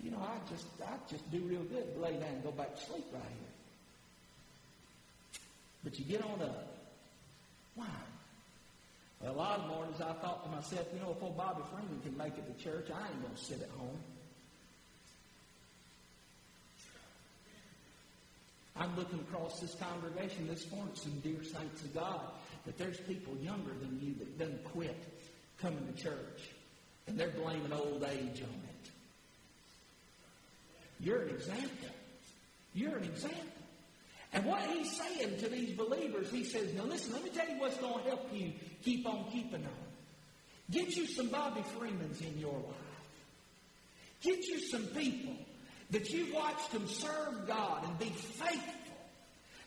you 0.01 0.09
know, 0.09 0.17
I 0.17 0.37
just 0.49 0.65
I 0.81 0.97
just 1.09 1.29
do 1.31 1.39
real 1.41 1.61
good 1.63 1.85
lay 2.01 2.13
down 2.13 2.33
and 2.33 2.43
go 2.43 2.51
back 2.51 2.75
to 2.75 2.81
sleep 2.81 3.05
right 3.13 3.21
here. 3.21 3.56
But 5.87 5.97
you 5.97 6.03
get 6.03 6.21
on 6.21 6.41
up. 6.41 6.67
Why? 7.75 7.85
Well, 9.21 9.31
a 9.31 9.37
lot 9.37 9.59
of 9.59 9.67
mornings 9.67 10.01
I 10.01 10.11
thought 10.21 10.43
to 10.43 10.49
myself, 10.49 10.85
you 10.93 10.99
know, 10.99 11.15
if 11.15 11.23
old 11.23 11.37
Bobby 11.37 11.61
Freeman 11.71 12.01
can 12.03 12.17
make 12.17 12.37
it 12.37 12.43
to 12.45 12.61
church, 12.61 12.89
I 12.93 13.07
ain't 13.07 13.21
going 13.21 13.33
to 13.33 13.41
sit 13.41 13.61
at 13.61 13.69
home. 13.69 13.97
I'm 18.75 18.93
looking 18.97 19.19
across 19.19 19.61
this 19.61 19.75
congregation 19.75 20.49
this 20.49 20.69
morning, 20.69 20.93
some 20.93 21.17
dear 21.21 21.41
saints 21.41 21.81
of 21.81 21.93
God, 21.93 22.19
that 22.65 22.77
there's 22.77 22.99
people 22.99 23.37
younger 23.41 23.71
than 23.79 23.97
you 24.03 24.13
that 24.19 24.37
didn't 24.37 24.65
quit 24.65 25.01
coming 25.61 25.87
to 25.87 26.03
church. 26.03 26.49
And 27.07 27.17
they're 27.17 27.29
blaming 27.29 27.71
old 27.71 28.03
age 28.03 28.41
on 28.41 28.59
it. 28.59 28.91
You're 30.99 31.21
an 31.21 31.29
example. 31.29 31.95
You're 32.73 32.97
an 32.97 33.05
example. 33.05 33.56
What 34.47 34.61
he's 34.61 34.97
saying 34.97 35.39
to 35.39 35.49
these 35.49 35.73
believers, 35.73 36.31
he 36.31 36.45
says, 36.45 36.73
now 36.73 36.83
listen, 36.83 37.11
let 37.11 37.21
me 37.21 37.29
tell 37.31 37.47
you 37.49 37.59
what's 37.59 37.75
going 37.77 38.01
to 38.01 38.09
help 38.09 38.29
you 38.33 38.53
keep 38.81 39.05
on 39.05 39.25
keeping 39.29 39.65
on. 39.65 39.87
Get 40.71 40.95
you 40.95 41.05
some 41.05 41.27
Bobby 41.27 41.63
Freemans 41.77 42.21
in 42.21 42.37
your 42.37 42.53
life. 42.53 42.87
Get 44.21 44.45
you 44.45 44.59
some 44.59 44.85
people 44.85 45.33
that 45.91 46.09
you've 46.11 46.33
watched 46.33 46.71
them 46.71 46.87
serve 46.87 47.45
God 47.45 47.83
and 47.85 47.99
be 47.99 48.05
faithful. 48.05 48.73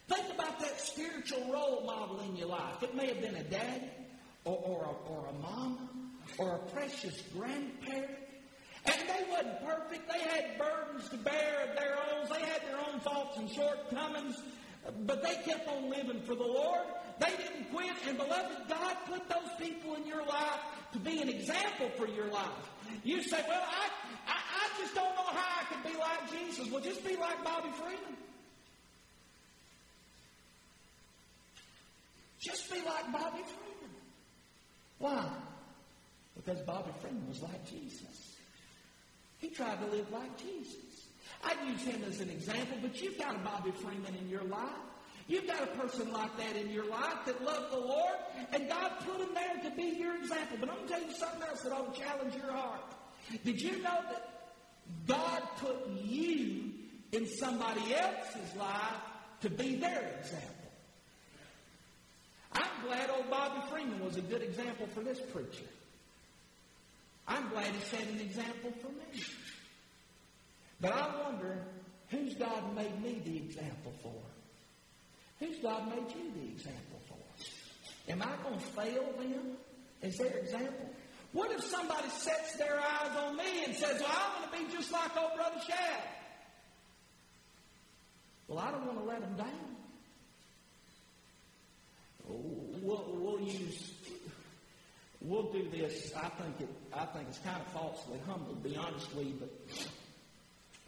Think 0.09 0.35
about 0.35 0.59
that 0.61 0.81
spiritual 0.81 1.53
role 1.53 1.85
model 1.85 2.21
in 2.21 2.37
your 2.37 2.49
life. 2.49 2.83
It 2.83 2.95
may 2.95 3.09
have 3.09 3.21
been 3.21 3.37
a 3.37 3.45
dad 3.45 3.83
or, 4.45 4.57
or, 4.57 4.85
a, 4.85 5.11
or 5.11 5.27
a 5.27 5.33
mom 5.43 6.13
or 6.39 6.57
a 6.57 6.59
precious 6.71 7.21
grandparent. 7.37 8.17
And 8.87 8.97
they 9.09 9.31
wasn't 9.31 9.63
perfect. 9.63 10.11
They 10.11 10.21
had 10.21 10.59
burdens 10.59 11.09
to 11.11 11.19
bear 11.19 11.69
of 11.69 11.77
their 11.77 11.97
own. 11.97 12.29
They 12.31 12.47
had 12.47 12.63
their 12.63 12.79
own 12.91 13.01
faults 13.01 13.37
and 13.37 13.51
shortcomings. 13.51 14.37
But 15.07 15.23
they 15.23 15.35
kept 15.45 15.69
on 15.69 15.91
living 15.91 16.21
for 16.23 16.35
the 16.35 16.45
Lord. 16.45 16.81
They 17.19 17.31
didn't 17.37 17.71
quit. 17.73 17.93
And 18.09 18.17
beloved, 18.17 18.69
God 18.69 18.97
put 19.07 19.29
those 19.29 19.51
people 19.59 19.95
in 19.97 20.07
your 20.07 20.25
life 20.25 20.61
to 20.93 20.99
be 20.99 21.21
an 21.21 21.29
example 21.29 21.91
for 21.97 22.07
your 22.07 22.29
life. 22.29 22.71
You 23.05 23.23
say, 23.23 23.43
well, 23.47 23.63
I, 23.63 23.89
I, 24.27 24.37
I 24.37 24.81
just 24.81 24.95
don't 24.95 25.15
know 25.15 25.23
how 25.23 25.61
I 25.61 25.65
could 25.73 25.93
be 25.93 25.99
like 25.99 26.31
Jesus. 26.31 26.71
Well, 26.71 26.81
just 26.81 27.05
be 27.05 27.17
like 27.17 27.45
Bobby 27.45 27.69
Freeman. 27.77 28.17
Just 32.41 32.73
be 32.73 32.79
like 32.79 33.13
Bobby 33.13 33.43
Freeman. 33.43 33.95
Why? 34.99 35.31
Because 36.37 36.61
Bobby 36.63 36.91
Freeman 37.01 37.29
was 37.29 37.43
like 37.43 37.69
Jesus. 37.71 38.37
He 39.39 39.49
tried 39.51 39.79
to 39.81 39.87
live 39.95 40.11
like 40.11 40.39
Jesus. 40.39 40.90
I'd 41.43 41.69
use 41.69 41.83
him 41.83 42.03
as 42.07 42.21
an 42.21 42.31
example, 42.31 42.79
but 42.83 43.01
you've 43.01 43.19
got 43.19 43.35
a 43.35 43.39
Bobby 43.39 43.71
Freeman 43.71 44.15
in 44.21 44.29
your 44.29 44.45
life. 44.45 44.69
You've 45.27 45.47
got 45.47 45.63
a 45.63 45.67
person 45.69 46.13
like 46.13 46.37
that 46.39 46.57
in 46.57 46.71
your 46.71 46.87
life 46.87 47.25
that 47.27 47.43
loved 47.45 47.73
the 47.73 47.79
Lord, 47.79 48.17
and 48.53 48.69
God 48.69 48.93
put 49.01 49.21
him 49.21 49.29
there 49.33 49.71
to 49.71 49.77
be 49.77 49.97
your 49.97 50.17
example. 50.17 50.57
But 50.59 50.71
I'm 50.71 50.77
going 50.77 50.89
to 50.89 50.93
tell 50.95 51.03
you 51.03 51.15
something 51.15 51.43
else 51.49 51.63
that 51.63 51.71
will 51.71 51.93
challenge 51.93 52.35
your 52.35 52.53
heart. 52.53 52.81
Did 53.45 53.61
you 53.61 53.81
know 53.81 53.99
that 54.11 54.29
God 55.07 55.43
put 55.59 55.89
you 56.03 56.73
in 57.13 57.27
somebody 57.39 57.95
else's 57.95 58.57
life 58.57 59.03
to 59.43 59.51
be 59.51 59.77
their 59.77 60.19
example? 60.19 60.73
I'm 62.53 62.87
glad 62.87 63.11
old 63.11 63.31
Bobby 63.31 63.63
Freeman 63.71 64.05
was 64.05 64.17
a 64.17 64.23
good 64.23 64.43
example 64.43 64.89
for 64.95 65.01
this 65.03 65.21
preacher. 65.33 65.69
I'm 67.29 67.49
glad 67.51 67.67
he 67.67 67.81
set 67.83 68.09
an 68.09 68.21
example 68.21 68.73
for 68.83 68.89
me. 68.89 69.23
But 70.81 70.93
I 70.93 71.23
wonder 71.23 71.63
who's 72.09 72.35
God 72.35 72.75
made 72.75 73.03
me 73.03 73.21
the 73.25 73.37
example 73.37 73.93
for? 74.03 74.15
Who's 75.39 75.59
God 75.59 75.89
made 75.89 76.15
you 76.15 76.31
the 76.35 76.49
example 76.49 77.01
for? 77.07 78.11
Am 78.11 78.23
I 78.23 78.43
going 78.43 78.59
to 78.59 78.67
fail 78.67 79.13
them 79.19 79.57
as 80.03 80.17
their 80.17 80.39
example? 80.39 80.91
What 81.33 81.53
if 81.53 81.63
somebody 81.65 82.09
sets 82.09 82.57
their 82.57 82.79
eyes 82.79 83.17
on 83.17 83.37
me 83.37 83.65
and 83.65 83.75
says, 83.75 84.01
Well, 84.01 84.11
I 84.11 84.41
want 84.41 84.53
to 84.53 84.59
be 84.59 84.77
just 84.77 84.91
like 84.91 85.17
old 85.17 85.35
Brother 85.37 85.61
Shad? 85.67 86.03
Well, 88.49 88.59
I 88.59 88.73
don't 88.73 88.85
want 88.85 88.99
to 88.99 89.05
let 89.05 89.21
them 89.21 89.37
down. 89.37 89.77
Oh, 92.29 92.35
we'll, 92.83 93.05
we'll 93.15 93.41
use, 93.41 93.93
we'll 95.21 95.53
do 95.53 95.69
this. 95.71 96.13
I 96.17 96.29
think 96.31 96.61
it, 96.61 96.69
I 96.93 97.05
think 97.07 97.29
it's 97.29 97.39
kind 97.39 97.61
of 97.61 97.73
falsely 97.73 98.19
humble, 98.27 98.55
to 98.55 98.69
be 98.69 98.77
honest 98.77 99.15
with 99.15 99.27
you, 99.27 99.35
but 99.39 99.51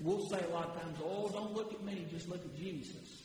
we'll 0.03 0.27
say 0.27 0.41
a 0.45 0.53
lot 0.53 0.69
of 0.69 0.83
times, 0.83 0.99
"Oh, 1.05 1.29
don't 1.29 1.55
look 1.55 1.73
at 1.73 1.83
me, 1.83 2.07
just 2.11 2.29
look 2.29 2.45
at 2.45 2.57
Jesus." 2.57 3.23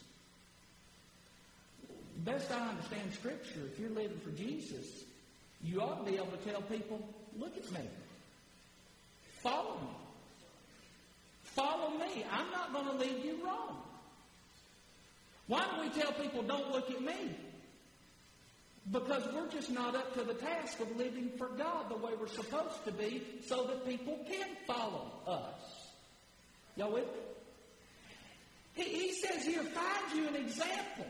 Best 2.23 2.51
I 2.51 2.69
understand 2.69 3.13
Scripture, 3.13 3.61
if 3.71 3.79
you're 3.79 3.89
living 3.89 4.19
for 4.19 4.31
Jesus, 4.31 5.03
you 5.63 5.81
ought 5.81 6.05
to 6.05 6.11
be 6.11 6.17
able 6.17 6.27
to 6.27 6.49
tell 6.49 6.61
people, 6.61 6.99
look 7.37 7.55
at 7.55 7.71
me. 7.71 7.87
Follow 9.41 9.79
me. 9.79 9.95
Follow 11.43 11.97
me. 11.97 12.25
I'm 12.31 12.51
not 12.51 12.73
going 12.73 12.85
to 12.85 12.93
lead 12.93 13.23
you 13.23 13.45
wrong. 13.45 13.81
Why 15.47 15.65
do 15.73 15.81
we 15.81 15.89
tell 16.01 16.11
people, 16.11 16.41
don't 16.43 16.71
look 16.71 16.89
at 16.89 17.01
me? 17.01 17.35
Because 18.91 19.23
we're 19.33 19.49
just 19.49 19.69
not 19.69 19.95
up 19.95 20.13
to 20.15 20.23
the 20.23 20.33
task 20.33 20.79
of 20.79 20.95
living 20.97 21.31
for 21.37 21.47
God 21.47 21.89
the 21.89 21.97
way 21.97 22.13
we're 22.19 22.27
supposed 22.27 22.83
to 22.85 22.91
be 22.91 23.23
so 23.45 23.65
that 23.67 23.87
people 23.87 24.17
can 24.29 24.47
follow 24.65 25.11
us. 25.25 25.76
Y'all 26.77 26.91
with 26.91 27.05
me? 27.05 27.21
He, 28.75 28.83
he 28.83 29.11
says 29.13 29.43
here, 29.43 29.63
find 29.63 30.15
you 30.15 30.27
an 30.27 30.35
example. 30.35 31.07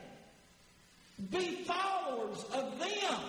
Be 1.30 1.64
followers 1.66 2.44
of 2.54 2.80
them 2.80 3.20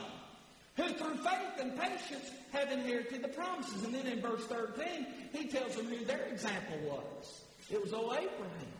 who 0.77 0.89
through 0.95 1.17
faith 1.17 1.61
and 1.61 1.77
patience 1.77 2.31
have 2.53 2.71
inherited 2.71 3.23
the 3.23 3.29
promises. 3.29 3.83
And 3.83 3.93
then 3.93 4.07
in 4.07 4.21
verse 4.21 4.45
13, 4.47 5.07
he 5.33 5.49
tells 5.49 5.75
them 5.75 5.87
who 5.87 6.05
their 6.05 6.27
example 6.27 6.79
was. 6.85 7.43
It 7.71 7.83
was 7.83 7.93
old 7.93 8.13
Abraham. 8.13 8.73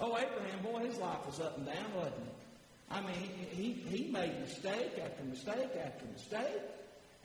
Oh, 0.00 0.16
Abraham, 0.16 0.62
boy, 0.62 0.80
his 0.86 0.98
life 0.98 1.24
was 1.26 1.40
up 1.40 1.56
and 1.56 1.66
down, 1.66 1.94
wasn't 1.94 2.14
it? 2.14 2.34
I 2.90 3.00
mean, 3.02 3.30
he, 3.50 3.72
he 3.72 4.10
made 4.10 4.40
mistake 4.40 4.92
after 5.04 5.24
mistake 5.24 5.70
after 5.84 6.06
mistake. 6.12 6.62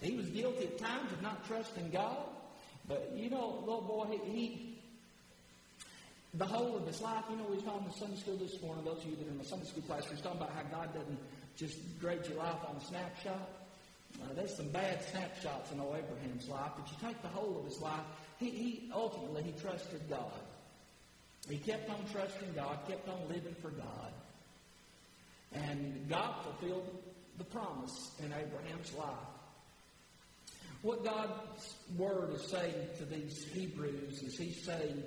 He 0.01 0.15
was 0.15 0.25
guilty 0.27 0.65
at 0.65 0.77
times 0.77 1.11
of 1.11 1.21
not 1.21 1.47
trusting 1.47 1.89
God. 1.91 2.17
But, 2.87 3.13
you 3.15 3.29
know, 3.29 3.59
little 3.61 3.81
boy, 3.81 4.19
he, 4.25 4.31
he 4.31 4.72
the 6.35 6.45
whole 6.45 6.77
of 6.77 6.87
his 6.87 7.01
life, 7.01 7.23
you 7.29 7.35
know, 7.37 7.45
we 7.49 7.57
talking 7.61 7.85
in 7.85 7.93
Sunday 7.93 8.17
school 8.17 8.37
this 8.37 8.59
morning, 8.61 8.83
those 8.83 9.03
of 9.03 9.05
you 9.05 9.15
that 9.17 9.27
are 9.27 9.31
in 9.31 9.37
the 9.37 9.45
Sunday 9.45 9.65
school 9.65 9.83
class, 9.83 10.05
we 10.05 10.15
was 10.15 10.21
talking 10.21 10.41
about 10.41 10.51
how 10.53 10.63
God 10.63 10.93
doesn't 10.93 11.19
just 11.55 11.77
grade 11.99 12.25
your 12.27 12.37
life 12.37 12.57
on 12.67 12.75
a 12.75 12.85
snapshot. 12.85 13.49
Uh, 14.21 14.33
there's 14.35 14.55
some 14.55 14.69
bad 14.69 15.03
snapshots 15.11 15.71
in 15.71 15.79
old 15.79 15.95
Abraham's 15.95 16.47
life, 16.49 16.71
but 16.75 16.89
you 16.89 17.07
take 17.07 17.21
the 17.21 17.27
whole 17.27 17.59
of 17.59 17.65
his 17.65 17.79
life, 17.81 18.05
he, 18.39 18.49
he 18.49 18.91
ultimately 18.93 19.43
he 19.43 19.51
trusted 19.61 20.01
God. 20.09 20.41
He 21.49 21.57
kept 21.57 21.89
on 21.89 21.99
trusting 22.11 22.53
God, 22.55 22.79
kept 22.87 23.07
on 23.09 23.19
living 23.27 23.55
for 23.61 23.69
God. 23.69 24.13
And 25.53 26.09
God 26.09 26.33
fulfilled 26.43 26.89
the 27.37 27.43
promise 27.43 28.11
in 28.19 28.25
Abraham's 28.25 28.93
life. 28.97 29.27
What 30.81 31.03
God's 31.03 31.75
word 31.97 32.33
is 32.33 32.43
saying 32.43 32.87
to 32.97 33.05
these 33.05 33.45
Hebrews 33.53 34.23
is 34.23 34.37
He's 34.37 34.63
saying, 34.63 35.03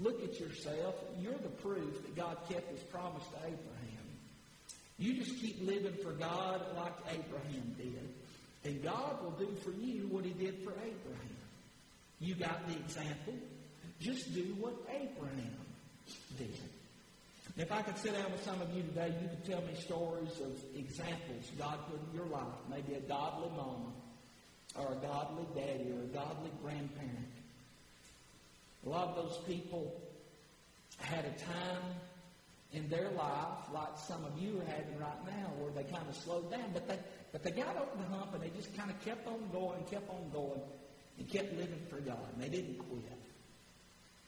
look 0.00 0.22
at 0.22 0.38
yourself. 0.38 0.94
You're 1.20 1.32
the 1.32 1.48
proof 1.48 2.02
that 2.02 2.16
God 2.16 2.36
kept 2.48 2.70
His 2.70 2.80
promise 2.84 3.24
to 3.24 3.38
Abraham. 3.38 4.06
You 4.98 5.14
just 5.14 5.38
keep 5.40 5.66
living 5.66 5.94
for 6.02 6.12
God 6.12 6.62
like 6.76 6.94
Abraham 7.10 7.74
did. 7.76 8.08
And 8.64 8.82
God 8.82 9.22
will 9.22 9.32
do 9.32 9.54
for 9.62 9.70
you 9.70 10.08
what 10.08 10.24
He 10.24 10.32
did 10.32 10.64
for 10.64 10.72
Abraham. 10.72 11.36
You 12.20 12.34
got 12.34 12.66
the 12.66 12.74
example. 12.74 13.34
Just 14.00 14.34
do 14.34 14.42
what 14.58 14.74
Abraham 14.88 15.56
did. 16.38 16.58
If 17.56 17.72
I 17.72 17.80
could 17.82 17.96
sit 17.96 18.12
down 18.12 18.32
with 18.32 18.44
some 18.44 18.60
of 18.60 18.74
you 18.74 18.82
today, 18.82 19.14
you 19.22 19.28
could 19.28 19.44
tell 19.46 19.60
me 19.62 19.74
stories 19.80 20.40
of 20.40 20.52
examples 20.76 21.50
God 21.58 21.78
put 21.88 22.00
in 22.10 22.14
your 22.14 22.26
life. 22.26 22.42
Maybe 22.68 22.94
a 22.94 23.00
godly 23.00 23.48
mama, 23.56 23.92
or 24.78 24.92
a 24.92 24.96
godly 24.96 25.46
daddy, 25.54 25.90
or 25.90 26.02
a 26.02 26.12
godly 26.12 26.50
grandparent. 26.62 27.32
A 28.86 28.88
lot 28.88 29.08
of 29.08 29.16
those 29.16 29.38
people 29.46 30.00
had 30.98 31.24
a 31.24 31.30
time 31.42 31.82
in 32.72 32.88
their 32.88 33.10
life, 33.10 33.68
like 33.74 33.98
some 33.98 34.24
of 34.24 34.38
you 34.38 34.60
are 34.60 34.64
having 34.64 34.98
right 34.98 35.26
now, 35.26 35.50
where 35.58 35.72
they 35.72 35.82
kind 35.90 36.08
of 36.08 36.14
slowed 36.14 36.50
down, 36.50 36.70
but 36.72 36.86
they 36.88 36.98
but 37.32 37.42
they 37.42 37.50
got 37.50 37.76
over 37.76 37.90
the 37.98 38.16
hump 38.16 38.32
and 38.34 38.42
they 38.42 38.50
just 38.56 38.74
kind 38.76 38.90
of 38.90 39.04
kept 39.04 39.26
on 39.26 39.40
going, 39.52 39.82
kept 39.90 40.08
on 40.08 40.30
going, 40.32 40.60
and 41.18 41.28
kept 41.28 41.52
living 41.54 41.82
for 41.90 42.00
God. 42.00 42.18
And 42.34 42.42
they 42.42 42.48
didn't 42.48 42.78
quit. 42.78 43.02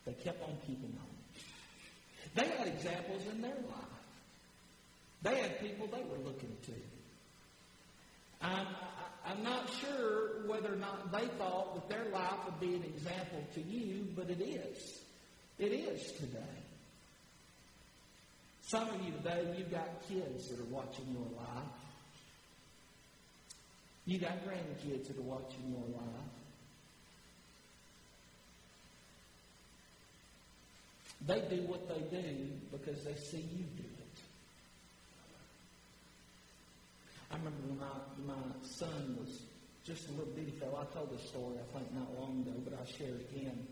They 0.04 0.12
kept 0.12 0.42
on 0.42 0.56
keeping 0.66 0.96
on. 0.98 1.08
They 2.34 2.48
had 2.48 2.66
examples 2.66 3.22
in 3.32 3.40
their 3.40 3.54
life. 3.54 3.98
They 5.22 5.36
had 5.36 5.60
people 5.60 5.86
they 5.86 6.02
were 6.02 6.22
looking 6.24 6.56
to. 6.66 6.72
I'm, 8.40 8.66
I'm 9.26 9.42
not 9.42 9.68
sure 9.80 10.46
whether 10.46 10.72
or 10.72 10.76
not 10.76 11.12
they 11.12 11.26
thought 11.38 11.74
that 11.74 11.88
their 11.88 12.10
life 12.12 12.44
would 12.44 12.60
be 12.60 12.74
an 12.74 12.84
example 12.84 13.44
to 13.54 13.60
you, 13.60 14.06
but 14.16 14.30
it 14.30 14.40
is. 14.40 15.00
It 15.58 15.72
is 15.72 16.12
today. 16.12 16.38
Some 18.62 18.88
of 18.88 19.02
you 19.02 19.12
today, 19.12 19.54
you've 19.56 19.70
got 19.70 19.88
kids 20.08 20.48
that 20.48 20.60
are 20.60 20.70
watching 20.70 21.06
your 21.10 21.26
life. 21.36 21.64
You 24.06 24.18
got 24.18 24.44
grandkids 24.46 25.08
that 25.08 25.18
are 25.18 25.22
watching 25.22 25.70
your 25.70 25.98
life. 25.98 26.28
They 31.26 31.56
do 31.56 31.62
what 31.62 31.88
they 31.88 32.00
do 32.16 32.48
because 32.70 33.02
they 33.04 33.14
see 33.14 33.38
you 33.38 33.64
do 33.76 33.82
it. 33.82 34.20
I 37.30 37.36
remember 37.36 37.58
when 37.68 37.78
my, 37.78 38.34
my 38.34 38.42
son 38.62 39.16
was 39.20 39.42
just 39.84 40.08
a 40.08 40.12
little 40.12 40.32
bitty 40.34 40.52
fellow. 40.52 40.80
I 40.80 40.94
told 40.94 41.10
this 41.12 41.28
story, 41.28 41.56
I 41.56 41.78
think, 41.78 41.92
not 41.94 42.08
long 42.18 42.42
ago, 42.42 42.56
but 42.64 42.78
I'll 42.78 42.86
share 42.86 43.14
it 43.14 43.28
again. 43.32 43.66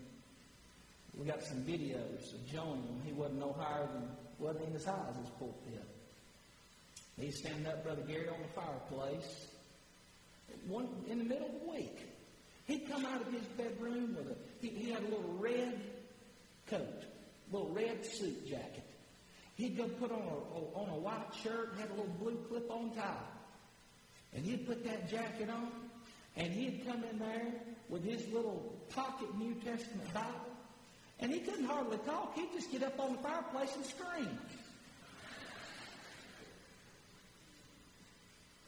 We 1.17 1.25
got 1.25 1.41
some 1.43 1.63
videos 1.63 2.33
of 2.33 2.39
showing 2.51 2.81
him. 2.81 3.01
He 3.05 3.13
wasn't 3.13 3.39
no 3.39 3.53
higher 3.53 3.87
than, 3.87 4.09
wasn't 4.39 4.65
in 4.67 4.73
high 4.73 5.09
as 5.09 5.17
his 5.17 5.29
pulpit. 5.39 5.83
He's 7.19 7.39
standing 7.39 7.65
up, 7.65 7.83
Brother 7.83 8.03
Gary, 8.07 8.29
on 8.29 8.41
the 8.41 8.61
fireplace. 8.61 9.47
One, 10.67 10.87
in 11.09 11.17
the 11.17 11.23
middle 11.23 11.47
of 11.47 11.53
the 11.65 11.71
week, 11.71 11.97
he'd 12.65 12.87
come 12.89 13.05
out 13.05 13.21
of 13.21 13.33
his 13.33 13.43
bedroom 13.57 14.15
with 14.15 14.27
a, 14.27 14.35
he, 14.61 14.69
he 14.69 14.91
had 14.91 15.01
a 15.01 15.07
little 15.07 15.35
red 15.39 15.81
coat 16.69 17.05
little 17.51 17.69
red 17.69 18.05
suit 18.05 18.47
jacket. 18.47 18.83
He'd 19.55 19.77
go 19.77 19.85
put 19.85 20.11
on 20.11 20.21
a, 20.21 20.77
on 20.77 20.89
a 20.89 20.99
white 20.99 21.33
shirt, 21.43 21.71
and 21.71 21.81
had 21.81 21.89
a 21.89 21.93
little 21.93 22.13
blue 22.19 22.37
clip-on 22.49 22.91
tie. 22.91 23.15
And 24.35 24.45
he'd 24.45 24.67
put 24.67 24.83
that 24.85 25.09
jacket 25.09 25.49
on, 25.49 25.71
and 26.35 26.51
he'd 26.51 26.85
come 26.85 27.03
in 27.03 27.19
there 27.19 27.53
with 27.89 28.03
his 28.03 28.27
little 28.33 28.75
pocket 28.89 29.27
New 29.37 29.53
Testament 29.55 30.13
Bible, 30.13 30.29
and 31.19 31.31
he 31.31 31.39
couldn't 31.39 31.65
hardly 31.65 31.97
talk. 31.99 32.35
He'd 32.35 32.51
just 32.53 32.71
get 32.71 32.83
up 32.83 32.99
on 32.99 33.13
the 33.13 33.17
fireplace 33.19 33.75
and 33.75 33.85
scream. 33.85 34.39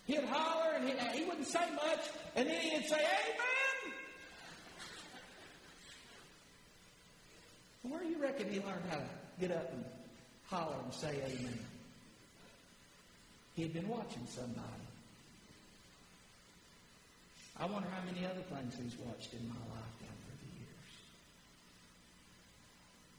He'd 0.08 0.24
holler, 0.24 0.74
and 0.76 0.90
he, 0.90 1.20
he 1.20 1.26
wouldn't 1.26 1.48
say 1.48 1.70
much, 1.76 2.00
and 2.36 2.48
then 2.48 2.60
he'd 2.62 2.88
say, 2.88 2.96
Amen! 2.96 3.94
Where 7.84 8.02
do 8.02 8.08
you 8.08 8.22
reckon 8.22 8.50
he 8.50 8.60
learned 8.60 8.84
how 8.90 8.98
to 8.98 9.10
get 9.40 9.52
up 9.52 9.72
and 9.72 9.84
holler 10.48 10.76
and 10.84 10.94
say 10.94 11.22
amen? 11.26 11.60
He 13.56 13.64
had 13.64 13.74
been 13.74 13.88
watching 13.88 14.26
somebody. 14.28 14.89
I 17.60 17.66
wonder 17.66 17.88
how 17.90 18.04
many 18.06 18.26
other 18.26 18.42
things 18.42 18.76
he's 18.82 18.98
watched 19.06 19.34
in 19.34 19.48
my 19.48 19.56
life 19.56 19.94
down 20.00 20.16
through 20.24 20.40
the 20.44 20.52
years. 20.60 20.94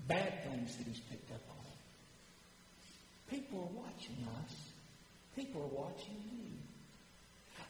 Bad 0.08 0.44
things 0.50 0.76
that 0.76 0.86
he's 0.86 1.00
picked 1.00 1.30
up 1.30 1.42
on. 1.50 1.56
People 3.28 3.60
are 3.60 3.82
watching 3.82 4.16
us. 4.42 4.54
People 5.36 5.62
are 5.62 5.82
watching 5.84 6.16
you. 6.32 6.48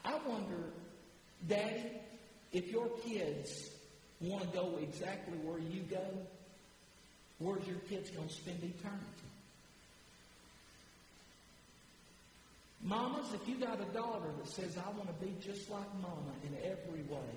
I 0.04 0.18
wonder, 0.26 0.70
Daddy, 1.48 1.90
if 2.52 2.70
your 2.70 2.88
kids 3.04 3.70
want 4.20 4.42
to 4.42 4.56
go 4.56 4.78
exactly 4.80 5.36
where 5.38 5.58
you 5.58 5.82
go, 5.90 6.04
Where's 7.40 7.66
your 7.66 7.78
kids 7.88 8.10
going 8.10 8.28
to 8.28 8.34
spend 8.34 8.58
eternity? 8.58 9.29
Mamas, 12.82 13.26
if 13.34 13.46
you 13.46 13.56
got 13.56 13.78
a 13.80 13.92
daughter 13.92 14.30
that 14.38 14.48
says, 14.48 14.78
I 14.78 14.88
want 14.96 15.08
to 15.08 15.24
be 15.24 15.34
just 15.40 15.70
like 15.70 15.94
mama 16.00 16.32
in 16.42 16.56
every 16.64 17.02
way, 17.02 17.30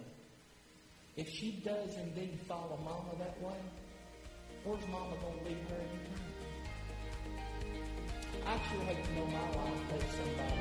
if 1.17 1.29
she 1.29 1.61
does 1.63 1.95
indeed 1.97 2.39
follow 2.47 2.79
mama 2.83 3.11
that 3.19 3.41
way, 3.41 3.57
where's 4.63 4.87
mama 4.87 5.15
going 5.21 5.39
to 5.39 5.45
leave 5.45 5.57
her 5.69 5.75
eternity? 5.75 6.23
I 8.45 8.57
sure 8.71 8.83
hate 8.85 9.03
to 9.03 9.13
know 9.13 9.25
my 9.25 9.49
life 9.49 9.89
takes 9.91 10.15
somebody. 10.15 10.53